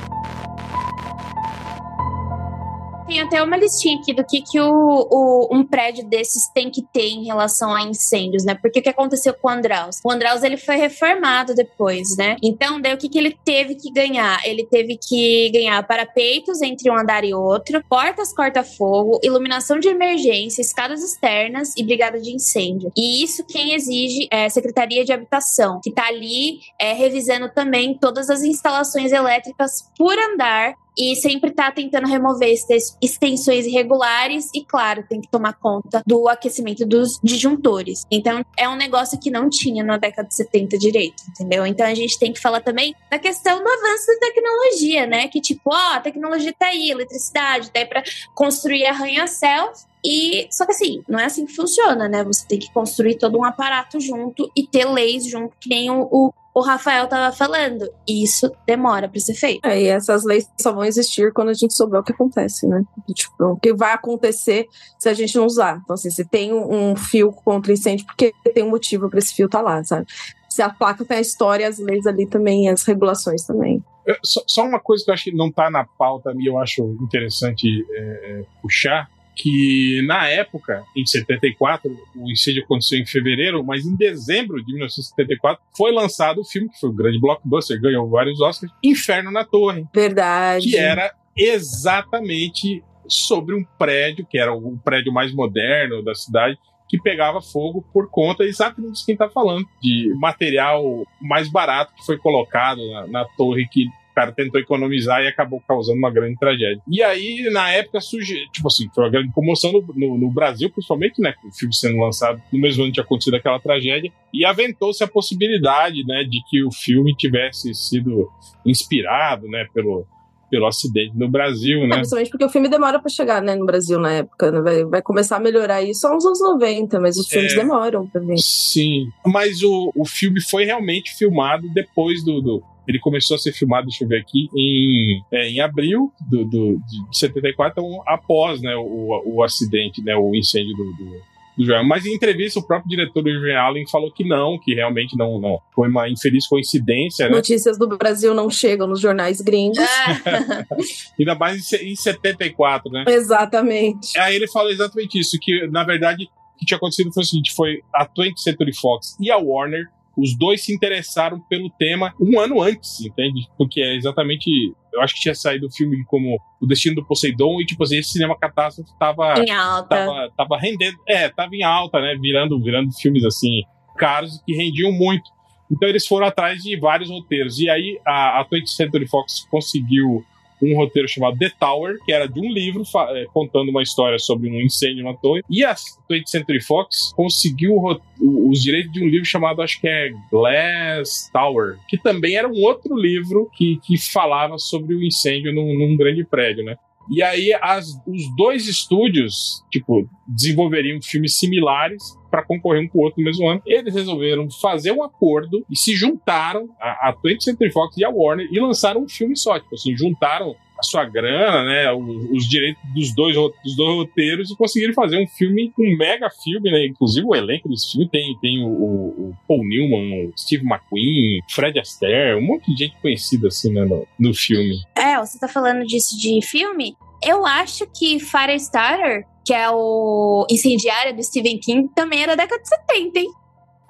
[3.12, 6.80] Tem até uma listinha aqui do que, que o, o, um prédio desses tem que
[6.80, 8.54] ter em relação a incêndios, né?
[8.54, 9.98] Porque o que aconteceu com o Andraus?
[10.02, 12.36] O Andraus, ele foi reformado depois, né?
[12.42, 14.40] Então, daí o que, que ele teve que ganhar?
[14.46, 20.62] Ele teve que ganhar parapeitos entre um andar e outro, portas corta-fogo, iluminação de emergência,
[20.62, 22.90] escadas externas e brigada de incêndio.
[22.96, 27.94] E isso quem exige é a Secretaria de Habitação, que tá ali é, revisando também
[27.94, 32.52] todas as instalações elétricas por andar e sempre tá tentando remover
[33.00, 38.06] extensões irregulares e, claro, tem que tomar conta do aquecimento dos disjuntores.
[38.10, 41.66] Então, é um negócio que não tinha na década de 70 direito, entendeu?
[41.66, 45.28] Então, a gente tem que falar também da questão do avanço da tecnologia, né?
[45.28, 48.02] Que, tipo, ó, a tecnologia tá aí, eletricidade, daí para
[48.34, 52.24] construir arranha-céus, e só que assim, não é assim que funciona, né?
[52.24, 56.08] Você tem que construir todo um aparato junto e ter leis junto, que nem o,
[56.10, 57.88] o, o Rafael tava falando.
[58.06, 59.64] E isso demora para ser feito.
[59.64, 62.82] É, e essas leis só vão existir quando a gente souber o que acontece, né?
[63.14, 64.66] Tipo, o que vai acontecer
[64.98, 65.80] se a gente não usar.
[65.84, 69.46] Então, assim, se tem um, fio contra incêndio, porque tem um motivo para esse fio
[69.46, 70.06] estar tá lá, sabe?
[70.48, 73.82] Se a placa tem a história, as leis ali também, as regulações também.
[74.24, 76.82] Só, só, uma coisa que eu acho que não tá na pauta e eu acho
[77.00, 83.84] interessante é, é, puxar, que na época, em 74, o incêndio aconteceu em fevereiro, mas
[83.84, 88.40] em dezembro de 1974 foi lançado o filme, que foi o grande blockbuster, ganhou vários
[88.40, 89.86] Oscars, Inferno na Torre.
[89.94, 90.68] Verdade.
[90.68, 96.58] Que era exatamente sobre um prédio, que era o prédio mais moderno da cidade,
[96.88, 100.84] que pegava fogo por conta exatamente de quem está falando, de material
[101.20, 105.60] mais barato que foi colocado na, na torre que o cara tentou economizar e acabou
[105.66, 106.80] causando uma grande tragédia.
[106.86, 110.70] E aí, na época, surgiu, tipo assim, foi uma grande comoção no, no, no, Brasil,
[110.70, 114.44] principalmente, né, com o filme sendo lançado no mesmo ano tinha acontecido aquela tragédia, e
[114.44, 118.30] aventou-se a possibilidade, né, de que o filme tivesse sido
[118.66, 120.06] inspirado, né, pelo,
[120.50, 121.94] pelo acidente no Brasil, né?
[121.94, 124.60] É, principalmente porque o filme demora para chegar, né, no Brasil na época, né?
[124.60, 128.38] vai, vai começar a melhorar isso nos anos 90, mas os filmes é, demoram vir.
[128.38, 133.52] Sim, mas o, o filme foi realmente filmado depois do, do ele começou a ser
[133.52, 136.78] filmado, deixa eu ver aqui, em, é, em abril do, do,
[137.10, 141.84] de 74, então após né, o, o acidente, né, o incêndio do, do, do Joel.
[141.84, 145.40] Mas em entrevista, o próprio diretor do Irving Allen falou que não, que realmente não,
[145.40, 145.58] não.
[145.74, 147.28] Foi uma infeliz coincidência.
[147.28, 147.34] Né?
[147.34, 149.78] Notícias do Brasil não chegam nos jornais gringos.
[151.18, 153.04] Ainda mais em 74, né?
[153.08, 154.18] Exatamente.
[154.18, 157.54] Aí ele falou exatamente isso, que na verdade o que tinha acontecido foi o seguinte:
[157.54, 162.38] foi a 20th Century Fox e a Warner os dois se interessaram pelo tema um
[162.38, 163.48] ano antes, entende?
[163.56, 164.74] Porque é exatamente.
[164.92, 167.96] Eu acho que tinha saído o filme como O Destino do Poseidon e, tipo assim,
[167.96, 169.34] esse cinema catástrofe tava.
[169.38, 169.88] Em alta.
[169.88, 170.96] Tava, tava rendendo.
[171.08, 172.14] É, tava em alta, né?
[172.20, 173.62] Virando, virando filmes assim,
[173.96, 175.30] caros que rendiam muito.
[175.70, 177.58] Então eles foram atrás de vários roteiros.
[177.58, 180.22] E aí a, a 20th Century Fox conseguiu
[180.62, 184.48] um roteiro chamado The Tower, que era de um livro é, contando uma história sobre
[184.48, 185.42] um incêndio na torre.
[185.50, 187.74] E a 20th Century Fox conseguiu
[188.20, 192.62] os direitos de um livro chamado, acho que é Glass Tower, que também era um
[192.62, 196.76] outro livro que, que falava sobre o incêndio num, num grande prédio, né?
[197.10, 203.02] E aí as, os dois estúdios, tipo, desenvolveriam filmes similares para concorrer um com o
[203.02, 203.62] outro no mesmo ano.
[203.66, 208.08] Eles resolveram fazer um acordo e se juntaram a, a 20th Century Fox e a
[208.08, 209.60] Warner e lançaram um filme só.
[209.60, 214.50] Tipo assim, juntaram a sua grana, né, os, os, direitos dos dois, dos dois roteiros
[214.50, 218.36] e conseguiram fazer um filme, um mega filme, né, inclusive o elenco desse filme tem,
[218.40, 223.46] tem o, o Paul Newman, o Steve McQueen, Fred Astaire, um monte de gente conhecida
[223.46, 224.80] assim, né, no, no filme.
[224.96, 226.96] É, você tá falando disso de filme?
[227.24, 232.68] Eu acho que Firestarter que é o Incendiária do Stephen King, também era década de
[232.68, 233.28] 70, hein?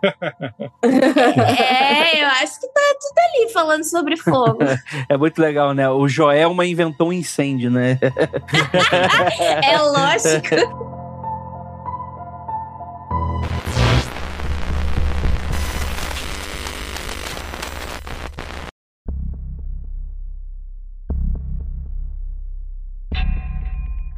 [0.83, 4.59] é, eu acho que tá tudo ali falando sobre fogo.
[5.09, 5.89] é muito legal, né?
[5.89, 7.99] O Joelma inventou um incêndio, né?
[9.63, 10.93] é lógico.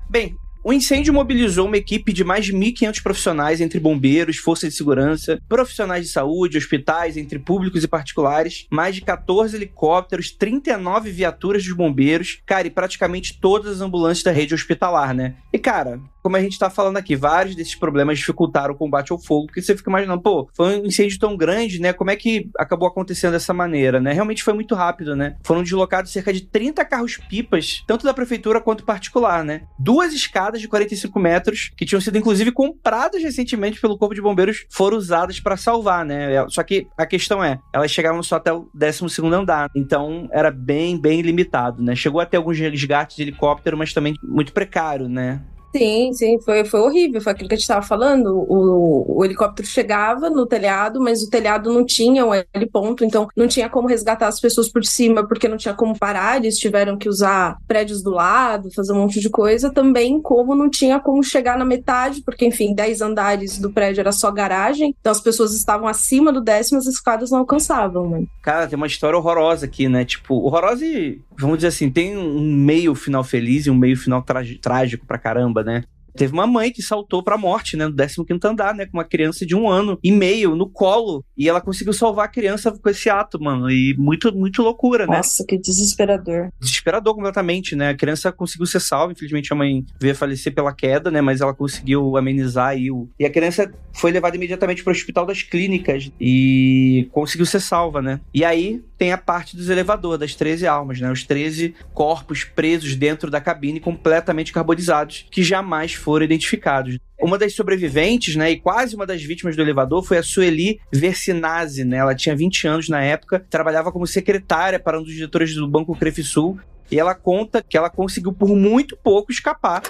[0.08, 4.76] Bem, o incêndio mobilizou uma equipe de mais de 1.500 profissionais, entre bombeiros, forças de
[4.76, 11.62] segurança, profissionais de saúde, hospitais, entre públicos e particulares, mais de 14 helicópteros, 39 viaturas
[11.62, 15.34] dos bombeiros, cara, e praticamente todas as ambulâncias da rede hospitalar, né?
[15.52, 19.18] E, cara, como a gente tá falando aqui, vários desses problemas dificultaram o combate ao
[19.18, 21.92] fogo, porque você fica imaginando, pô, foi um incêndio tão grande, né?
[21.92, 24.10] Como é que acabou acontecendo dessa maneira, né?
[24.10, 25.36] Realmente foi muito rápido, né?
[25.44, 29.64] Foram deslocados cerca de 30 carros-pipas, tanto da prefeitura quanto particular, né?
[29.78, 34.64] Duas escadas de 45 metros, que tinham sido inclusive compradas recentemente pelo Corpo de Bombeiros,
[34.70, 36.42] foram usadas para salvar, né?
[36.48, 40.98] Só que a questão é, elas chegavam só até o 12 andar, então era bem,
[40.98, 41.94] bem limitado, né?
[41.94, 45.42] Chegou até alguns resgates de helicóptero, mas também muito precário, né?
[45.76, 47.20] Sim, sim, foi, foi horrível.
[47.20, 48.28] Foi aquilo que a gente estava falando.
[48.48, 53.26] O, o, helicóptero chegava no telhado, mas o telhado não tinha um L ponto, então
[53.36, 56.36] não tinha como resgatar as pessoas por cima, porque não tinha como parar.
[56.36, 59.68] Eles tiveram que usar prédios do lado, fazer um monte de coisa.
[59.68, 64.12] Também, como não tinha como chegar na metade, porque, enfim, 10 andares do prédio era
[64.12, 68.24] só garagem, então as pessoas estavam acima do décimo, as escadas não alcançavam, né?
[68.42, 70.04] Cara, tem uma história horrorosa aqui, né?
[70.04, 74.24] Tipo, horrorosa e, vamos dizer assim, tem um meio final feliz e um meio final
[74.60, 75.84] trágico pra caramba, né?
[76.16, 77.88] Teve uma mãe que saltou pra morte, né?
[77.88, 78.86] No 15 andar, né?
[78.86, 81.24] Com uma criança de um ano e meio no colo.
[81.36, 83.68] E ela conseguiu salvar a criança com esse ato, mano.
[83.68, 85.16] E muito, muito loucura, né?
[85.16, 86.50] Nossa, que desesperador.
[86.60, 87.90] Desesperador completamente, né?
[87.90, 89.12] A criança conseguiu ser salva.
[89.12, 91.20] Infelizmente a mãe veio a falecer pela queda, né?
[91.20, 93.08] Mas ela conseguiu amenizar aí o.
[93.18, 98.00] E a criança foi levada imediatamente para o hospital das clínicas e conseguiu ser salva,
[98.00, 98.20] né?
[98.32, 101.12] E aí tem a parte dos elevadores, das 13 almas, né?
[101.12, 106.98] Os 13 corpos presos dentro da cabine completamente carbonizados, que jamais foram identificados.
[107.20, 111.84] Uma das sobreviventes, né, e quase uma das vítimas do elevador foi a Sueli Versinazzi,
[111.84, 111.98] né?
[111.98, 115.94] Ela tinha 20 anos na época, trabalhava como secretária para um dos diretores do Banco
[115.94, 116.58] Crefisul,
[116.90, 119.82] e ela conta que ela conseguiu por muito pouco escapar.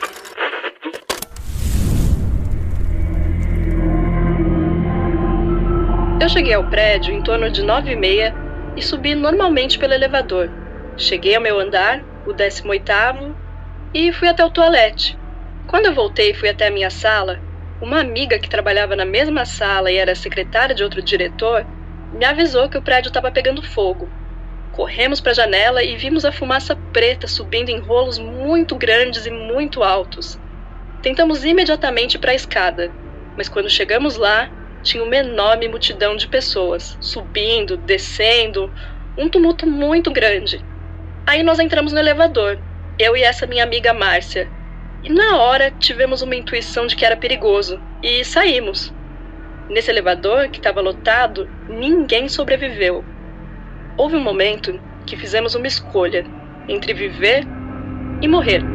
[6.20, 8.43] Eu cheguei ao prédio em torno de nove e meia
[8.76, 10.50] e subi normalmente pelo elevador.
[10.96, 13.34] Cheguei ao meu andar, o 18º,
[13.92, 15.16] e fui até o toalete.
[15.66, 17.40] Quando eu voltei fui até a minha sala,
[17.80, 21.64] uma amiga que trabalhava na mesma sala e era secretária de outro diretor
[22.14, 24.08] me avisou que o prédio estava pegando fogo.
[24.72, 29.30] Corremos para a janela e vimos a fumaça preta subindo em rolos muito grandes e
[29.30, 30.38] muito altos.
[31.02, 32.90] Tentamos imediatamente para a escada,
[33.36, 34.48] mas quando chegamos lá,
[34.84, 38.70] tinha uma enorme multidão de pessoas, subindo, descendo,
[39.16, 40.62] um tumulto muito grande.
[41.26, 42.58] Aí nós entramos no elevador,
[42.98, 44.48] eu e essa minha amiga Márcia.
[45.02, 48.92] E na hora tivemos uma intuição de que era perigoso e saímos.
[49.70, 53.02] Nesse elevador, que estava lotado, ninguém sobreviveu.
[53.96, 56.26] Houve um momento que fizemos uma escolha
[56.68, 57.44] entre viver
[58.20, 58.73] e morrer.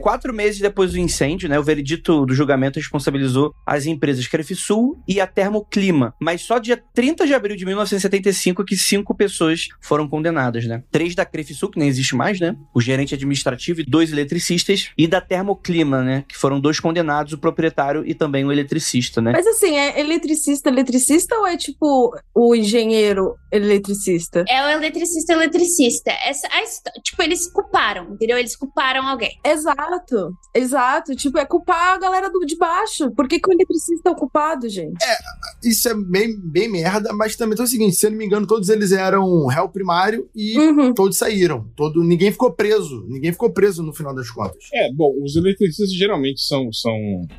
[0.00, 5.20] Quatro meses depois do incêndio, né, o veredito do julgamento responsabilizou as empresas Crefisul e
[5.20, 10.64] a Termoclima, mas só dia 30 de abril de 1975 que cinco pessoas foram condenadas,
[10.66, 10.82] né?
[10.90, 12.56] Três da Crefisul, que nem existe mais, né?
[12.74, 16.24] O gerente administrativo e dois eletricistas, e da Termoclima, né?
[16.28, 19.32] Que foram dois condenados, o proprietário e também o eletricista, né?
[19.32, 24.44] Mas assim, é eletricista, eletricista ou é tipo o engenheiro eletricista?
[24.48, 26.10] É o eletricista, eletricista.
[26.24, 28.38] Essa, a, tipo, eles culparam, entendeu?
[28.38, 29.30] Eles culparam alguém.
[29.44, 30.32] Exato.
[30.54, 31.14] Exato.
[31.14, 33.10] Tipo, é culpar a galera do, de baixo.
[33.12, 35.02] Por que, que o eletricista é o culpado, gente?
[35.02, 38.26] É, isso é bem, bem merda, mas também é o seguinte: se eu não me
[38.26, 40.94] engano, todos eles eram réu primário e uhum.
[40.94, 41.70] todos saíram.
[41.76, 43.06] Todo, ninguém ficou preso.
[43.08, 44.58] Ninguém ficou preso no final das contas.
[44.72, 46.96] É, bom, os eletricistas geralmente são, são,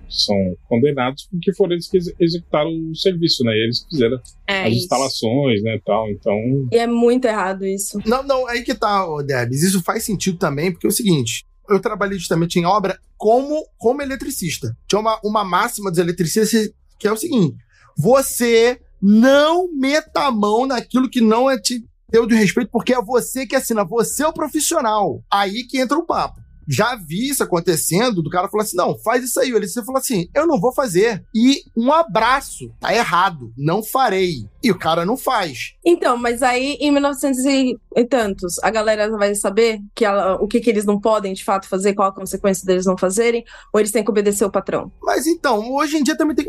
[0.09, 0.35] são
[0.67, 3.53] condenados porque foram eles que executaram o serviço, né?
[3.53, 4.19] Eles fizeram
[4.49, 4.83] é as isso.
[4.83, 6.09] instalações, né, tal.
[6.09, 6.35] Então.
[6.71, 7.99] E é muito errado isso.
[8.05, 9.63] Não, não, aí que tá, Debs.
[9.63, 14.01] Isso faz sentido também, porque é o seguinte: eu trabalhei justamente em obra como, como
[14.01, 14.75] eletricista.
[14.87, 17.55] Tinha uma, uma máxima dos eletricistas que é o seguinte:
[17.97, 23.01] você não meta a mão naquilo que não é te deu de respeito, porque é
[23.01, 25.23] você que assina, você é o profissional.
[25.31, 26.41] Aí que entra o papo.
[26.69, 29.49] Já vi isso acontecendo, do cara falar assim: não, faz isso aí.
[29.49, 31.25] Ele você falou assim: eu não vou fazer.
[31.33, 32.71] E um abraço.
[32.79, 33.51] Tá errado.
[33.57, 34.47] Não farei.
[34.63, 35.73] E o cara não faz.
[35.83, 40.59] Então, mas aí em 1900 e tantos, a galera vai saber que ela, o que,
[40.59, 43.43] que eles não podem de fato fazer, qual a consequência deles não fazerem,
[43.73, 44.91] ou eles têm que obedecer o patrão?
[45.01, 46.45] Mas então, hoje em dia também tem.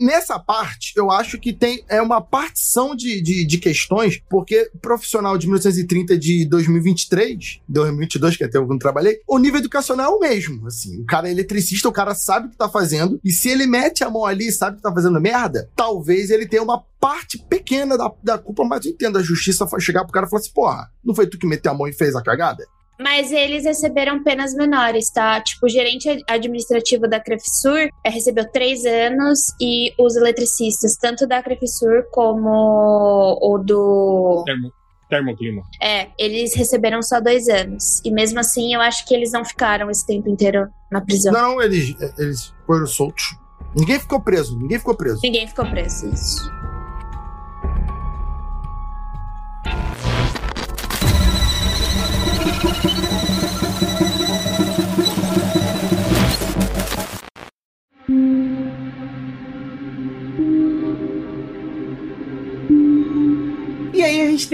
[0.00, 4.70] É, Nessa parte, eu acho que tem é uma partição de, de, de questões, porque
[4.80, 10.16] profissional de 1930 de 2023, 2022, que até eu não trabalhei, o nível educacional é
[10.16, 10.66] o mesmo.
[10.66, 13.66] Assim, o cara é eletricista, o cara sabe o que tá fazendo, e se ele
[13.66, 17.38] mete a mão ali e sabe que tá fazendo merda, talvez ele tenha uma parte
[17.38, 20.52] pequena da, da culpa, mas eu entendo a justiça chegar pro cara e falar assim:
[20.52, 22.64] porra, não foi tu que meteu a mão e fez a cagada?
[22.98, 25.40] Mas eles receberam penas menores, tá?
[25.40, 31.42] Tipo, o gerente administrativo da Crefisur eh, recebeu três anos e os eletricistas, tanto da
[31.42, 34.44] Crefisur como o do.
[34.46, 34.72] Termo,
[35.08, 35.62] termoclima.
[35.82, 38.00] É, eles receberam só dois anos.
[38.04, 41.32] E mesmo assim, eu acho que eles não ficaram esse tempo inteiro na prisão.
[41.32, 43.36] Não, eles, eles foram soltos.
[43.76, 45.20] Ninguém ficou preso, ninguém ficou preso.
[45.22, 46.48] Ninguém ficou preso, isso.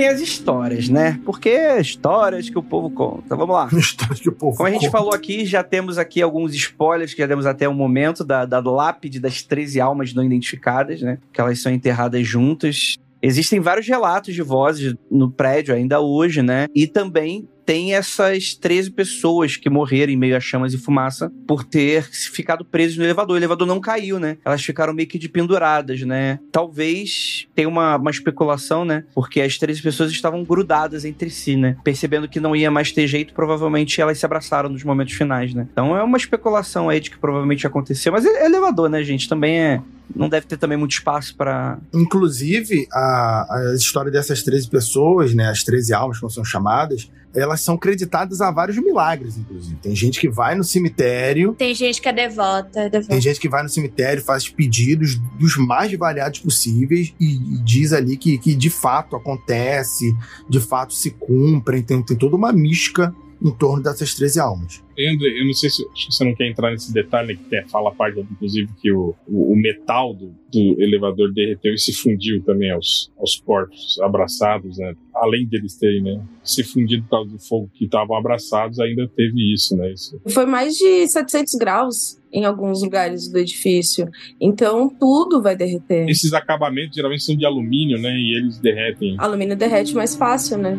[0.01, 1.21] Tem as histórias, né?
[1.27, 3.37] Porque histórias que o povo conta.
[3.37, 3.69] Vamos lá.
[3.77, 4.93] História que o povo Como a gente conta.
[4.93, 8.61] falou aqui, já temos aqui alguns spoilers que já demos até o momento da, da
[8.61, 11.19] lápide das 13 almas não identificadas, né?
[11.33, 12.97] Que elas são enterradas juntas.
[13.23, 16.67] Existem vários relatos de vozes no prédio ainda hoje, né?
[16.75, 21.63] E também tem essas 13 pessoas que morreram em meio a chamas e fumaça por
[21.63, 23.35] ter ficado presas no elevador.
[23.35, 24.39] O elevador não caiu, né?
[24.45, 26.41] Elas ficaram meio que de penduradas, né?
[26.51, 29.05] Talvez tenha uma, uma especulação, né?
[29.15, 31.77] Porque as 13 pessoas estavam grudadas entre si, né?
[31.85, 35.69] Percebendo que não ia mais ter jeito, provavelmente elas se abraçaram nos momentos finais, né?
[35.71, 38.11] Então é uma especulação aí de que provavelmente aconteceu.
[38.11, 39.29] Mas é elevador, né, gente?
[39.29, 39.81] Também é.
[40.15, 45.49] Não deve ter também muito espaço para Inclusive, a, a história dessas 13 pessoas, né,
[45.49, 49.77] as 13 almas, como são chamadas, elas são creditadas a vários milagres, inclusive.
[49.77, 53.09] Tem gente que vai no cemitério, Tem gente que é devota, é devota.
[53.13, 57.93] tem gente que vai no cemitério, faz pedidos dos mais variados possíveis e, e diz
[57.93, 60.13] ali que, que de fato acontece,
[60.49, 64.83] de fato se cumprem, tem, tem toda uma mística em torno dessas 13 almas.
[64.93, 67.95] André, eu não sei se, você não quer entrar nesse detalhe, que tem, fala a
[67.95, 72.71] parte, inclusive, que o, o, o metal do, do elevador derreteu e se fundiu também
[72.71, 74.95] aos, aos corpos abraçados, né?
[75.15, 79.55] Além deles terem, né, se fundido por causa do fogo que estavam abraçados, ainda teve
[79.55, 79.93] isso, né?
[79.93, 80.21] Isso.
[80.29, 84.09] Foi mais de 700 graus em alguns lugares do edifício.
[84.41, 86.09] Então tudo vai derreter.
[86.09, 88.11] Esses acabamentos geralmente são de alumínio, né?
[88.11, 89.17] E eles derretem.
[89.19, 90.77] Alumínio derrete mais fácil, né?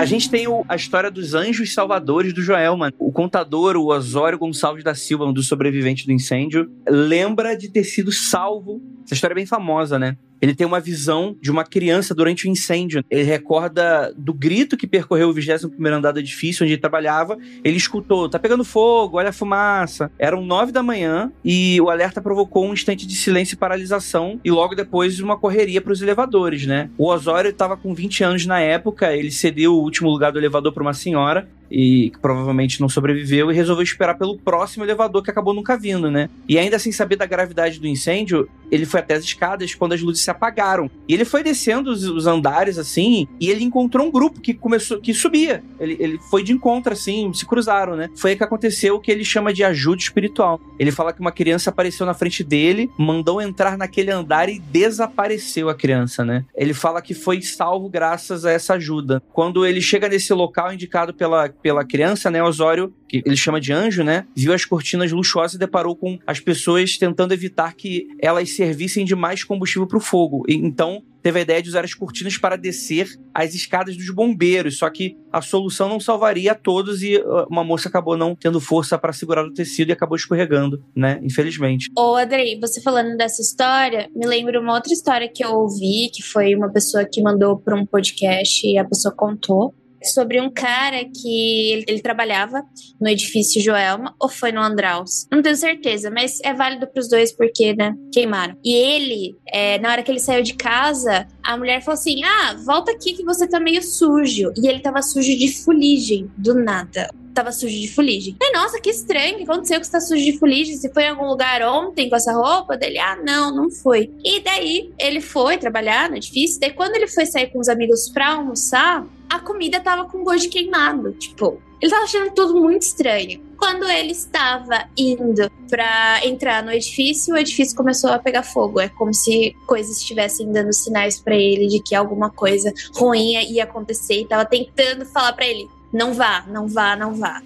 [0.00, 2.90] A gente tem o- a história dos anjos salvadores do Joelma.
[2.98, 7.84] O contador, o Osório Gonçalves da Silva, um dos sobreviventes do incêndio, lembra de ter
[7.84, 8.80] sido salvo.
[9.04, 10.16] Essa história é bem famosa, né?
[10.40, 13.04] Ele tem uma visão de uma criança durante o incêndio.
[13.10, 17.38] Ele recorda do grito que percorreu o 21º andar do edifício onde ele trabalhava.
[17.62, 20.10] Ele escutou, tá pegando fogo, olha a fumaça.
[20.18, 24.50] Eram nove da manhã e o alerta provocou um instante de silêncio e paralisação e
[24.50, 26.90] logo depois uma correria para os elevadores, né?
[26.96, 30.72] O Osório estava com 20 anos na época, ele cedeu o último lugar do elevador
[30.72, 35.30] para uma senhora e que provavelmente não sobreviveu e resolveu esperar pelo próximo elevador que
[35.30, 36.28] acabou nunca vindo, né?
[36.48, 40.00] E ainda sem saber da gravidade do incêndio, ele foi até as escadas quando as
[40.00, 40.90] luzes se apagaram.
[41.08, 45.00] E ele foi descendo os, os andares assim, e ele encontrou um grupo que começou
[45.00, 45.62] que subia.
[45.78, 48.10] Ele, ele foi de encontro assim, se cruzaram, né?
[48.16, 50.60] Foi aí que aconteceu o que ele chama de ajuda espiritual.
[50.78, 55.68] Ele fala que uma criança apareceu na frente dele, mandou entrar naquele andar e desapareceu
[55.68, 56.44] a criança, né?
[56.54, 59.22] Ele fala que foi salvo graças a essa ajuda.
[59.32, 63.72] Quando ele chega nesse local indicado pela, pela criança, né, Osório, que ele chama de
[63.72, 68.50] anjo, né, viu as cortinas luxuosas e deparou com as pessoas tentando evitar que elas
[68.50, 70.44] servissem de mais combustível para o fogo.
[70.48, 74.78] E, então, teve a ideia de usar as cortinas para descer as escadas dos bombeiros,
[74.78, 78.60] só que a solução não salvaria a todos e uh, uma moça acabou não tendo
[78.60, 81.90] força para segurar o tecido e acabou escorregando, né, infelizmente.
[81.96, 86.22] Ô, Adri, você falando dessa história, me lembra uma outra história que eu ouvi, que
[86.22, 89.74] foi uma pessoa que mandou para um podcast e a pessoa contou.
[90.04, 92.62] Sobre um cara que ele, ele trabalhava
[93.00, 95.26] no edifício Joelma ou foi no Andraus?
[95.30, 98.56] Não tenho certeza, mas é válido pros dois porque, né, queimaram.
[98.64, 102.56] E ele, é, na hora que ele saiu de casa, a mulher falou assim: Ah,
[102.64, 104.52] volta aqui que você tá meio sujo.
[104.56, 108.36] E ele tava sujo de fuligem, do nada tava sujo de fuligem.
[108.40, 110.76] E, nossa, que estranho, o que aconteceu que você tá sujo de fuligem?
[110.76, 112.76] Você foi em algum lugar ontem com essa roupa?
[112.76, 114.10] Dele, ah, não, não foi.
[114.24, 118.08] E daí, ele foi trabalhar no edifício, daí quando ele foi sair com os amigos
[118.10, 121.12] pra almoçar, a comida tava com gosto de queimado.
[121.12, 123.40] Tipo, ele tava achando tudo muito estranho.
[123.56, 128.80] Quando ele estava indo para entrar no edifício, o edifício começou a pegar fogo.
[128.80, 133.64] É como se coisas estivessem dando sinais para ele de que alguma coisa ruim ia
[133.64, 137.42] acontecer e tava tentando falar para ele: não vá, não vá, não vá.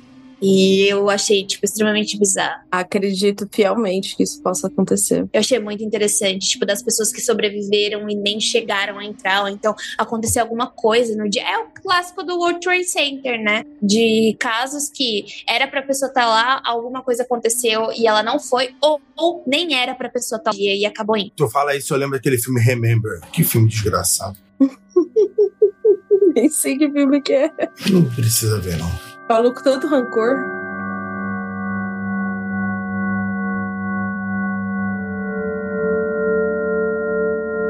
[0.47, 2.61] E eu achei, tipo, extremamente bizarro.
[2.71, 5.27] Acredito fielmente que isso possa acontecer.
[5.33, 9.49] Eu achei muito interessante, tipo, das pessoas que sobreviveram e nem chegaram a entrar, ou
[9.49, 11.43] então aconteceu alguma coisa no dia.
[11.43, 13.65] É o clássico do World Trade Center, né?
[13.83, 18.39] De casos que era pra pessoa estar tá lá, alguma coisa aconteceu e ela não
[18.39, 21.33] foi, ou, ou nem era pra pessoa estar tá lá e acabou indo.
[21.37, 23.21] Tu fala isso, eu lembro daquele filme Remember.
[23.33, 24.37] Que filme desgraçado.
[26.35, 27.51] Nem sei que filme que é.
[27.91, 28.91] Não precisa ver, não.
[29.29, 30.35] Falou com tanto rancor.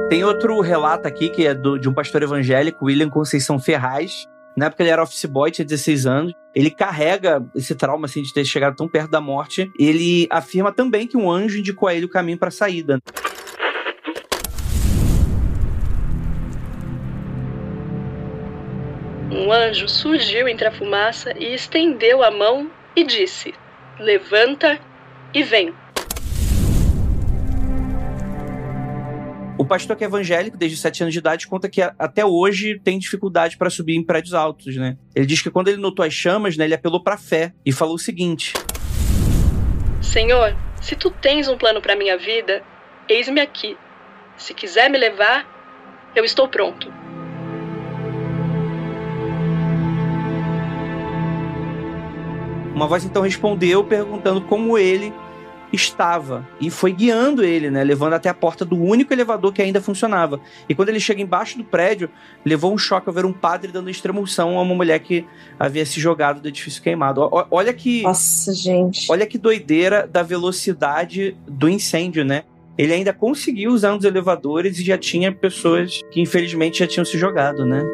[0.09, 4.27] Tem outro relato aqui que é do, de um pastor evangélico, William Conceição Ferraz.
[4.57, 6.33] Na época ele era office boy, tinha 16 anos.
[6.55, 9.69] Ele carrega esse trauma assim, de ter chegado tão perto da morte.
[9.79, 13.01] Ele afirma também que um anjo indicou a ele o caminho para a saída.
[19.35, 23.53] Um anjo surgiu entre a fumaça e estendeu a mão e disse:
[23.99, 24.79] Levanta
[25.35, 25.75] e vem.
[29.59, 32.97] O pastor que é evangélico, desde 7 anos de idade, conta que até hoje tem
[32.97, 34.97] dificuldade para subir em prédios altos, né?
[35.17, 37.73] Ele diz que quando ele notou as chamas, né, ele apelou para a fé e
[37.73, 38.53] falou o seguinte:
[40.01, 42.63] Senhor, se tu tens um plano para minha vida,
[43.09, 43.77] eis-me aqui.
[44.37, 45.45] Se quiser me levar,
[46.15, 47.04] eu estou pronto.
[52.75, 55.13] Uma voz então respondeu perguntando como ele
[55.73, 59.81] estava e foi guiando ele, né, levando até a porta do único elevador que ainda
[59.81, 60.41] funcionava.
[60.69, 62.09] E quando ele chega embaixo do prédio,
[62.45, 65.25] levou um choque ao ver um padre dando extremoção a uma mulher que
[65.59, 67.23] havia se jogado do edifício queimado.
[67.23, 69.11] O, olha que Nossa, gente.
[69.11, 72.43] Olha que doideira da velocidade do incêndio, né?
[72.77, 77.17] Ele ainda conseguiu usar uns elevadores e já tinha pessoas que infelizmente já tinham se
[77.17, 77.85] jogado, né?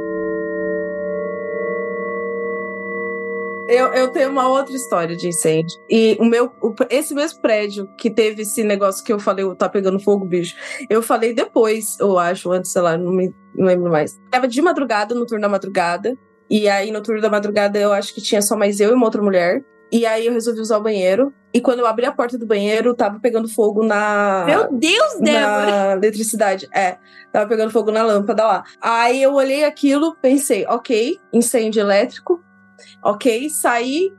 [3.71, 5.75] Eu, eu tenho uma outra história de incêndio.
[5.89, 9.69] E o meu, o, esse mesmo prédio que teve esse negócio que eu falei, tá
[9.69, 10.57] pegando fogo, bicho.
[10.89, 14.19] Eu falei depois, eu acho, antes, sei lá, não me não lembro mais.
[14.31, 16.17] Tava de madrugada, no turno da madrugada.
[16.49, 19.07] E aí, no turno da madrugada, eu acho que tinha só mais eu e uma
[19.07, 19.63] outra mulher.
[19.93, 21.33] E aí eu resolvi usar o banheiro.
[21.53, 24.45] E quando eu abri a porta do banheiro, tava pegando fogo na.
[24.47, 25.67] Meu Deus, Débora!
[25.67, 26.69] Na eletricidade.
[26.73, 26.97] É,
[27.33, 28.65] tava pegando fogo na lâmpada lá.
[28.81, 32.41] Aí eu olhei aquilo, pensei, ok, incêndio elétrico.
[33.03, 34.13] Ok, saí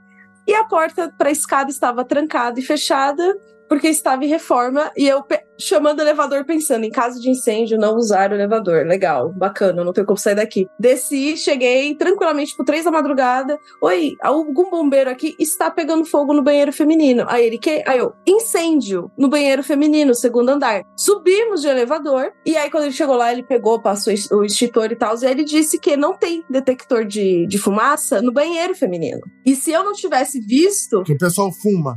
[0.48, 3.38] e a porta para a escada estava trancada e fechada
[3.70, 5.24] porque estava em reforma e eu
[5.62, 8.86] chamando o elevador pensando em caso de incêndio não usar o elevador.
[8.86, 10.68] Legal, bacana, não tenho como sair daqui.
[10.80, 13.58] Desci, cheguei tranquilamente por três da madrugada.
[13.82, 17.26] Oi, algum bombeiro aqui está pegando fogo no banheiro feminino.
[17.28, 17.84] Aí ele que?
[17.86, 20.82] Aí eu, incêndio no banheiro feminino, segundo andar.
[20.98, 24.96] Subimos de elevador e aí quando ele chegou lá, ele pegou, passou o extintor e
[24.96, 29.22] tal, e ele disse que não tem detector de, de fumaça no banheiro feminino.
[29.46, 31.04] E se eu não tivesse visto.
[31.04, 31.96] Que o pessoal fuma.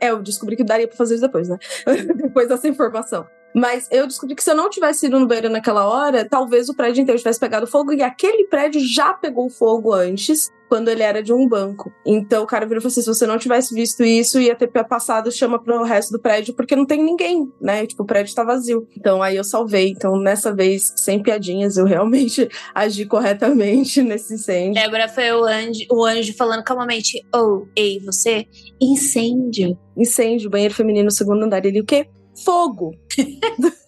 [0.00, 1.56] É, eu descobri que daria pra fazer isso depois, né?
[2.16, 2.99] depois dessa informação
[3.54, 6.74] Mas eu descobri que se eu não tivesse ido no banheiro naquela hora, talvez o
[6.74, 11.20] prédio inteiro tivesse pegado fogo e aquele prédio já pegou fogo antes, quando ele era
[11.20, 11.92] de um banco.
[12.06, 14.68] Então o cara virou e falou assim: se você não tivesse visto isso, ia ter
[14.68, 17.84] passado chama pro resto do prédio, porque não tem ninguém, né?
[17.86, 18.86] Tipo, o prédio tá vazio.
[18.96, 19.88] Então aí eu salvei.
[19.88, 24.80] Então nessa vez, sem piadinhas, eu realmente agi corretamente nesse incêndio.
[24.80, 28.46] Débora foi o anjo, o anjo falando calmamente: Oh, ei, você?
[28.80, 29.76] Incêndio.
[29.96, 31.64] Incêndio, banheiro feminino, segundo andar.
[31.64, 32.06] Ele o quê?
[32.44, 32.94] Fogo.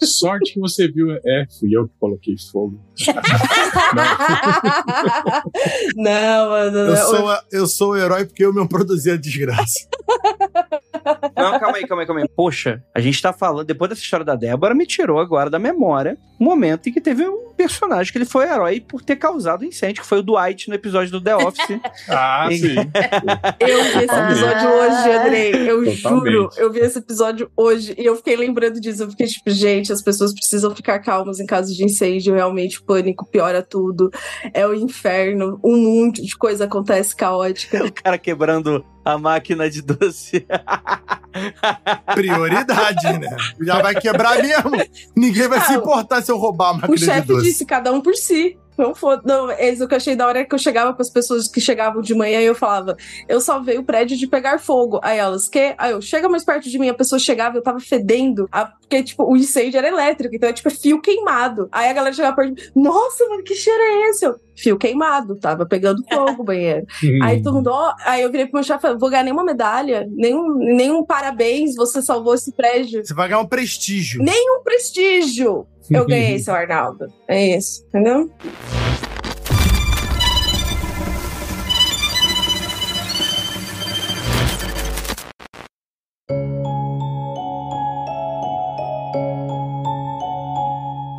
[0.03, 1.13] Sorte que você viu.
[1.13, 2.81] É, fui eu que coloquei fogo.
[5.97, 6.79] não, mano.
[6.79, 9.89] Eu sou, eu sou o herói porque eu me produzi a desgraça.
[11.37, 12.29] Não, calma aí, calma aí, calma aí.
[12.29, 16.17] Poxa, a gente tá falando, depois dessa história da Débora, me tirou agora da memória
[16.43, 20.03] o momento em que teve um personagem que ele foi herói por ter causado incêndio,
[20.03, 21.81] que foi o Dwight no episódio do The Office.
[22.09, 22.75] ah, sim.
[23.61, 25.71] eu vi esse episódio hoje, Andrei.
[25.71, 26.03] Eu Totalmente.
[26.03, 29.05] juro, eu vi esse episódio hoje e eu fiquei lembrando disso.
[29.05, 32.35] Eu fiquei tipo, gente, as pessoas precisam ficar calmas em caso de incêndio.
[32.35, 34.11] Realmente, pânico piora tudo.
[34.53, 35.59] É o inferno.
[35.65, 37.83] Um monte de coisa acontece caótica.
[37.93, 40.47] O cara quebrando a máquina de doce.
[42.15, 43.37] Prioridade, né?
[43.61, 44.71] Já vai quebrar mesmo.
[45.17, 47.11] Ninguém vai ah, se importar se eu roubar a máquina de doce.
[47.11, 48.59] O chefe disse cada um por si.
[48.77, 49.23] Não foda.
[49.25, 51.61] Não, o que eu achei da hora é que eu chegava com as pessoas que
[51.61, 52.97] chegavam de manhã e eu falava,
[53.29, 55.01] eu salvei o prédio de pegar fogo.
[55.03, 55.75] Aí elas, que?
[55.79, 58.49] Aí eu, chega mais perto de mim, a pessoa chegava e eu tava fedendo.
[58.51, 61.69] A, porque, tipo, o incêndio era elétrico, então é tipo é fio queimado.
[61.73, 64.27] Aí a galera chegava perto de mim, nossa, mano, que cheiro é esse?
[64.27, 66.87] Eu, fio queimado, tava pegando fogo o banheiro.
[67.23, 70.57] aí todo mundo, ó, aí eu virei pro meu chefe, vou ganhar nenhuma medalha, nenhum,
[70.59, 73.05] nenhum parabéns, você salvou esse prédio.
[73.05, 74.23] Você vai ganhar um prestígio.
[74.23, 77.07] Nenhum prestígio eu ganhei, seu Arnaldo.
[77.29, 78.31] É isso, entendeu?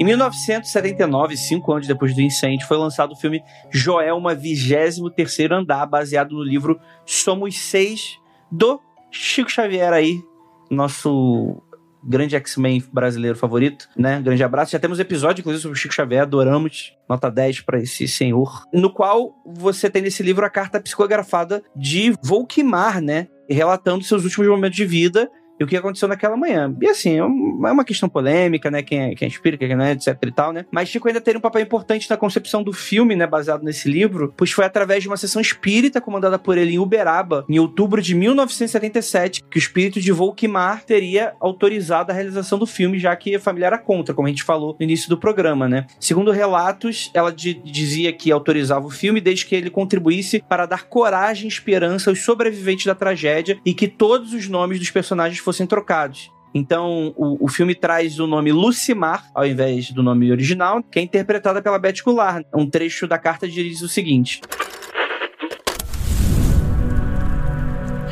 [0.03, 3.41] Em 1979, cinco anos depois do incêndio, foi lançado o filme
[3.71, 8.19] Joelma, 23 Andar, baseado no livro Somos Seis,
[8.51, 10.21] do Chico Xavier aí,
[10.69, 11.62] nosso
[12.05, 14.21] grande X-Men brasileiro favorito, né?
[14.21, 14.71] Grande abraço.
[14.71, 16.95] Já temos episódio, inclusive, sobre o Chico Xavier, adoramos.
[17.09, 18.63] Nota 10 para esse senhor.
[18.73, 23.27] No qual você tem nesse livro a carta psicografada de Volkmar, né?
[23.49, 25.29] Relatando seus últimos momentos de vida
[25.59, 26.75] e o que aconteceu naquela manhã.
[26.81, 28.81] E assim, é uma questão polêmica, né?
[28.81, 30.65] Quem é, quem é espírita, quem não é, etc e tal, né?
[30.71, 33.27] Mas Chico ainda teve um papel importante na concepção do filme, né?
[33.27, 37.45] Baseado nesse livro, pois foi através de uma sessão espírita comandada por ele em Uberaba,
[37.49, 42.99] em outubro de 1977, que o espírito de Volkmar teria autorizado a realização do filme,
[42.99, 45.85] já que a família era contra, como a gente falou no início do programa, né?
[45.99, 51.45] Segundo relatos, ela dizia que autorizava o filme desde que ele contribuísse para dar coragem
[51.45, 56.31] e esperança aos sobreviventes da tragédia e que todos os nomes dos personagens fossem trocados.
[56.53, 61.01] Então, o, o filme traz o nome Lucimar, ao invés do nome original, que é
[61.01, 62.45] interpretada pela Beth Goulart.
[62.53, 64.39] Um trecho da carta diz o seguinte.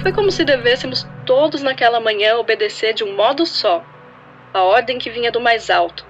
[0.02, 3.86] Foi como se devêssemos todos naquela manhã obedecer de um modo só,
[4.52, 6.04] a ordem que vinha do mais alto,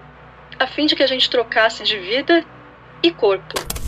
[0.58, 2.46] a fim de que a gente trocasse de vida
[3.04, 3.81] e corpo.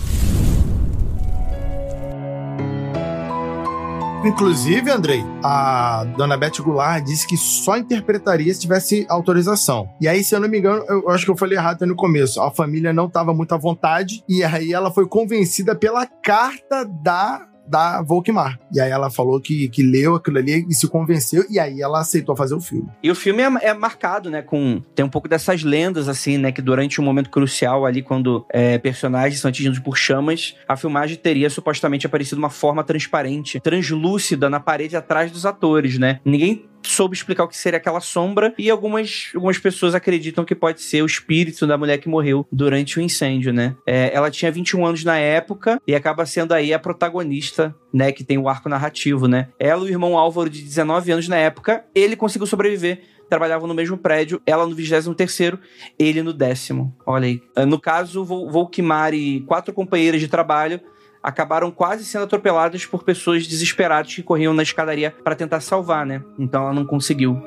[4.25, 9.89] Inclusive, Andrei, a dona Beth Goulart disse que só interpretaria se tivesse autorização.
[9.99, 12.41] E aí, se eu não me engano, eu acho que eu falei errado no começo.
[12.41, 17.52] A família não estava muito à vontade e aí ela foi convencida pela carta da
[17.67, 18.59] da Volkmar.
[18.71, 21.99] E aí ela falou que, que leu aquilo ali e se convenceu, e aí ela
[21.99, 22.87] aceitou fazer o filme.
[23.01, 24.81] E o filme é, é marcado, né, com...
[24.95, 28.77] Tem um pouco dessas lendas, assim, né, que durante um momento crucial ali, quando é,
[28.77, 34.59] personagens são atingidos por chamas, a filmagem teria supostamente aparecido uma forma transparente, translúcida na
[34.59, 36.19] parede atrás dos atores, né?
[36.25, 40.81] Ninguém soube explicar o que seria aquela sombra e algumas, algumas pessoas acreditam que pode
[40.81, 43.75] ser o espírito da mulher que morreu durante o incêndio, né?
[43.85, 48.23] É, ela tinha 21 anos na época e acaba sendo aí a protagonista, né, que
[48.23, 49.49] tem o arco narrativo, né?
[49.59, 53.73] Ela e o irmão Álvaro de 19 anos na época, ele conseguiu sobreviver trabalhavam no
[53.73, 55.55] mesmo prédio, ela no 23
[55.97, 56.95] ele no décimo.
[57.03, 57.41] Olha aí.
[57.65, 60.79] No caso, Volkmar e quatro companheiras de trabalho
[61.23, 66.21] acabaram quase sendo atropeladas por pessoas desesperadas que corriam na escadaria para tentar salvar, né?
[66.37, 67.41] Então ela não conseguiu.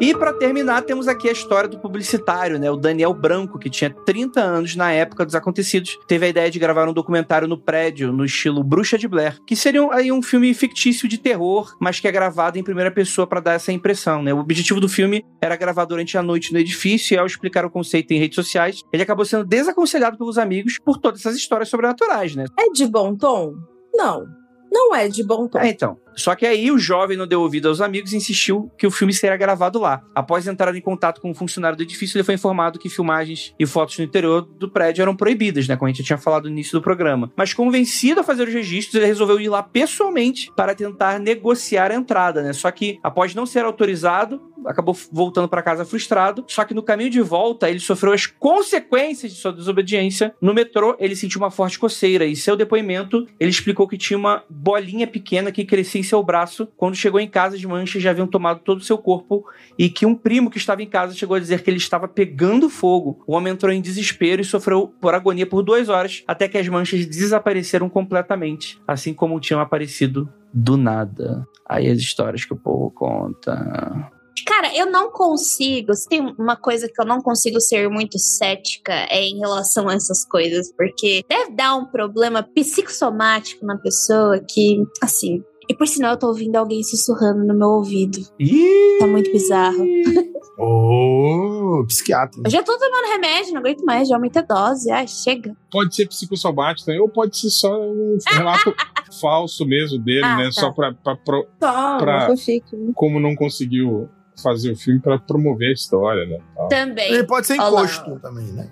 [0.00, 2.70] E para terminar, temos aqui a história do publicitário, né?
[2.70, 6.58] O Daniel Branco, que tinha 30 anos na época dos acontecidos, teve a ideia de
[6.60, 10.54] gravar um documentário no prédio, no estilo Bruxa de Blair, que seria aí um filme
[10.54, 14.32] fictício de terror, mas que é gravado em primeira pessoa para dar essa impressão, né?
[14.32, 17.70] O objetivo do filme era gravar durante a noite no edifício e ao explicar o
[17.70, 22.36] conceito em redes sociais, ele acabou sendo desaconselhado pelos amigos por todas essas histórias sobrenaturais,
[22.36, 22.44] né?
[22.56, 23.54] É de bom tom?
[23.92, 24.24] Não.
[24.70, 25.58] Não é de bom tom.
[25.58, 25.98] É, então.
[26.18, 29.12] Só que aí o jovem não deu ouvido aos amigos e insistiu que o filme
[29.12, 30.02] seria gravado lá.
[30.14, 33.66] Após entrar em contato com um funcionário do edifício, ele foi informado que filmagens e
[33.66, 35.76] fotos no interior do prédio eram proibidas, né?
[35.76, 37.30] Como a gente tinha falado no início do programa.
[37.36, 41.94] Mas convencido a fazer os registros, ele resolveu ir lá pessoalmente para tentar negociar a
[41.94, 42.52] entrada, né?
[42.52, 46.44] Só que após não ser autorizado, acabou voltando para casa frustrado.
[46.48, 50.34] Só que no caminho de volta, ele sofreu as consequências de sua desobediência.
[50.40, 54.44] No metrô, ele sentiu uma forte coceira e seu depoimento, ele explicou que tinha uma
[54.48, 56.68] bolinha pequena que crescia em seu braço.
[56.76, 59.44] Quando chegou em casa, as manchas já haviam tomado todo o seu corpo
[59.78, 62.68] e que um primo que estava em casa chegou a dizer que ele estava pegando
[62.68, 63.22] fogo.
[63.26, 66.68] O homem entrou em desespero e sofreu por agonia por duas horas até que as
[66.68, 71.46] manchas desapareceram completamente, assim como tinham aparecido do nada.
[71.66, 74.10] Aí as histórias que o povo conta.
[74.46, 75.94] Cara, eu não consigo.
[75.94, 79.94] Se tem uma coisa que eu não consigo ser muito cética é em relação a
[79.94, 86.12] essas coisas, porque deve dar um problema psicossomático na pessoa que, assim, e por sinal,
[86.12, 88.18] eu tô ouvindo alguém sussurrando no meu ouvido.
[88.38, 88.96] Ih!
[88.98, 89.84] Tá muito bizarro.
[90.58, 92.40] Ô, oh, psiquiatra.
[92.44, 94.90] Eu já tô tomando remédio, não aguento mais, já aumentei a dose.
[94.90, 95.54] Ai, chega.
[95.70, 98.74] Pode ser psicossomático também, ou pode ser só um relato
[99.20, 100.44] falso mesmo dele, Ah, né?
[100.46, 100.52] tá.
[100.52, 102.74] Só pra, pra, pro- Pra- chique.
[102.76, 102.92] né?
[102.94, 104.08] como não conseguiu
[104.42, 106.38] fazer o filme para promover a história, né?
[106.56, 106.68] tal.
[106.68, 107.12] Também.
[107.12, 107.82] Ele pode ser Olá.
[107.82, 108.68] encosto também, né?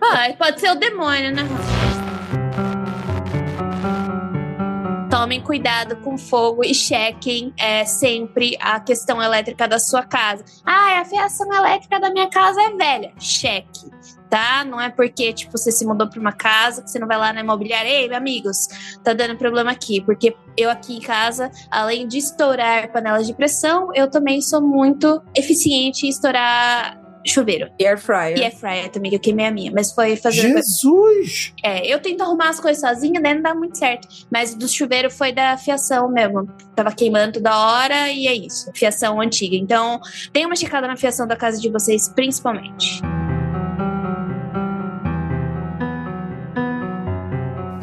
[0.00, 1.42] Pode, pode ser o demônio, né?
[5.22, 10.44] Tomem cuidado com fogo e chequem é, sempre a questão elétrica da sua casa.
[10.66, 13.12] Ah, a fiação elétrica da minha casa é velha.
[13.20, 13.88] Cheque,
[14.28, 14.64] tá?
[14.64, 17.32] Não é porque, tipo, você se mudou pra uma casa que você não vai lá
[17.32, 17.88] na imobiliária.
[17.88, 18.66] Ei, amigos,
[19.04, 20.00] tá dando problema aqui.
[20.00, 25.22] Porque eu aqui em casa, além de estourar panelas de pressão, eu também sou muito
[25.36, 27.70] eficiente em estourar chuveiro.
[27.78, 28.38] E air fryer.
[28.38, 29.72] E air fryer também, que eu queimei a minha.
[29.72, 30.42] Mas foi fazer.
[30.42, 31.52] Jesus!
[31.62, 33.34] É, eu tento arrumar as coisas sozinha, né?
[33.34, 34.08] Não dá muito certo.
[34.30, 36.46] Mas do chuveiro foi da fiação mesmo.
[36.74, 38.70] Tava queimando toda hora e é isso.
[38.74, 39.56] Fiação antiga.
[39.56, 40.00] Então,
[40.32, 43.00] dê uma checada na fiação da casa de vocês, principalmente.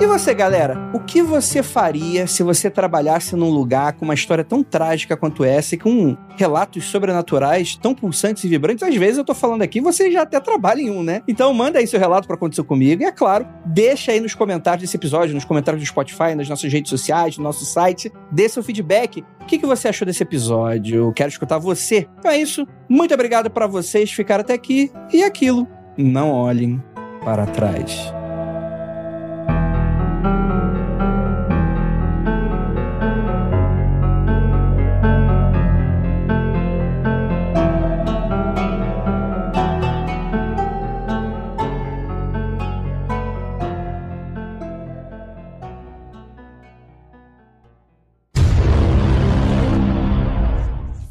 [0.01, 0.89] E você, galera?
[0.93, 5.43] O que você faria se você trabalhasse num lugar com uma história tão trágica quanto
[5.43, 8.81] essa e com relatos sobrenaturais tão pulsantes e vibrantes?
[8.81, 11.21] Às vezes eu tô falando aqui, você já até trabalha em um, né?
[11.27, 14.83] Então manda aí seu relato pra acontecer comigo e, é claro, deixa aí nos comentários
[14.83, 18.63] desse episódio, nos comentários do Spotify, nas nossas redes sociais, no nosso site, dê seu
[18.63, 19.21] feedback.
[19.41, 21.11] O que, que você achou desse episódio?
[21.11, 22.07] Quero escutar você.
[22.19, 22.65] Então é isso.
[22.87, 24.89] Muito obrigado pra vocês ficarem até aqui.
[25.11, 25.67] E aquilo,
[25.97, 26.81] não olhem
[27.21, 28.17] para trás.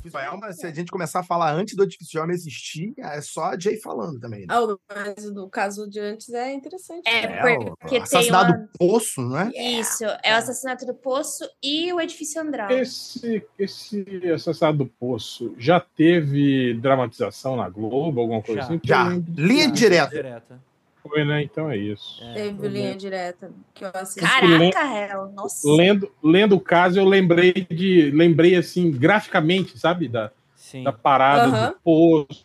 [0.09, 3.45] Israel, mas se a gente começar a falar antes do edifício não existir, é só
[3.45, 4.41] a Jay falando também.
[4.41, 4.47] Né?
[4.51, 7.07] Ah, mas no caso de antes é interessante.
[7.07, 8.59] É, É, porque o tem assassinato uma...
[8.59, 9.51] do poço, não é?
[9.55, 12.71] Isso, é o assassinato do poço e o edifício Andral.
[12.71, 18.67] Esse, esse assassinato do Poço já teve dramatização na Globo, alguma coisa Já.
[18.67, 18.81] assim?
[18.83, 19.05] Já.
[19.05, 20.68] Lembro que Linha direta.
[21.09, 21.43] Foi, né?
[21.43, 22.23] Então é isso.
[22.35, 24.21] Teve linha direta que eu assisti.
[24.21, 25.71] Caraca, Hel, nossa.
[25.71, 28.11] Lendo, lendo o caso, eu lembrei de.
[28.11, 30.09] Lembrei assim, graficamente, sabe?
[30.09, 30.85] Da, Sim.
[30.85, 31.69] da parada Aham.
[31.71, 32.45] do poço,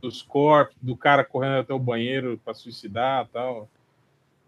[0.00, 3.68] dos corpos, do cara correndo até o banheiro pra suicidar e tal.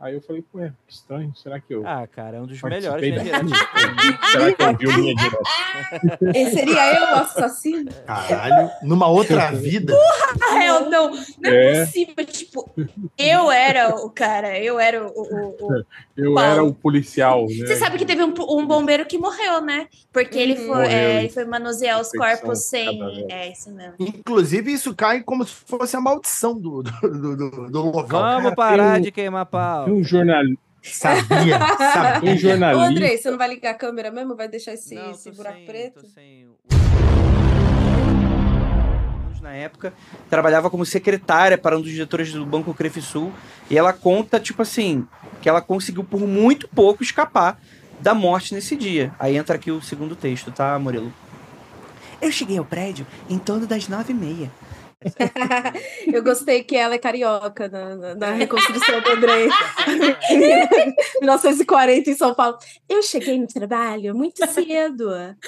[0.01, 2.61] Aí eu falei, pô, é que estranho, será que eu Ah, cara, é um dos
[2.63, 3.23] melhores, né?
[4.33, 6.39] Será que eu vi o linha direta?
[6.39, 7.91] E seria eu o assassino?
[8.07, 9.95] Caralho, numa outra vida.
[10.43, 11.85] Ah, Hel, não, não é, É.
[11.85, 12.25] possível.
[12.25, 12.71] Tipo,
[13.19, 15.85] eu era o cara, eu era o- o- o
[16.17, 16.51] Eu Paulo.
[16.51, 17.67] era o policial, né?
[17.67, 19.87] Você sabe que teve um, um bombeiro que morreu, né?
[20.13, 20.67] Porque ele Uhum.
[20.67, 20.91] foi, Morreu.
[20.91, 23.01] é, ele foi manusear os corpos sem.
[23.31, 23.95] É isso mesmo.
[23.99, 28.21] Inclusive, isso cai como se fosse a maldição do, do, do, do- local.
[28.41, 29.89] Vamos parar eu- de queimar pau.
[29.91, 30.45] Um, jornal...
[30.83, 32.31] Sabia, sabia.
[32.31, 32.87] um Ô, jornalista.
[32.87, 34.35] Andrei, você não vai ligar a câmera mesmo?
[34.37, 36.01] Vai deixar esse, Não, esse buraco sem- preto?
[36.01, 36.49] tô sem
[39.43, 39.93] Na época,
[40.29, 43.33] trabalhava como secretária para um dos diretores do Banco Crefisul.
[43.69, 45.07] E ela conta, tipo assim,
[45.43, 47.61] que ela conseguiu por muito pouco escapar
[48.01, 49.13] da morte nesse dia.
[49.19, 51.13] Aí entra aqui o segundo texto, tá, Murilo?
[52.23, 54.51] Eu cheguei ao prédio em torno das nove e meia.
[56.13, 59.49] Eu gostei que ela é carioca na, na- na reconstrução do Andrei.
[61.21, 62.59] 1940 em São Paulo.
[62.89, 65.09] Eu cheguei no trabalho muito cedo.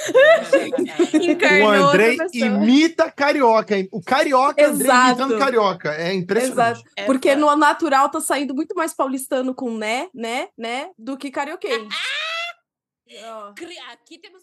[1.13, 2.29] O Encarnou pessoa.
[2.47, 3.75] imita carioca.
[3.91, 5.91] O carioca imitando carioca.
[5.95, 6.79] É impressionante.
[6.79, 6.91] Exato.
[6.97, 11.31] É Porque no natural tá saindo muito mais paulistano com né, né, né, do que
[11.31, 11.83] carioquês.
[13.55, 14.43] Cri- Aqui temos.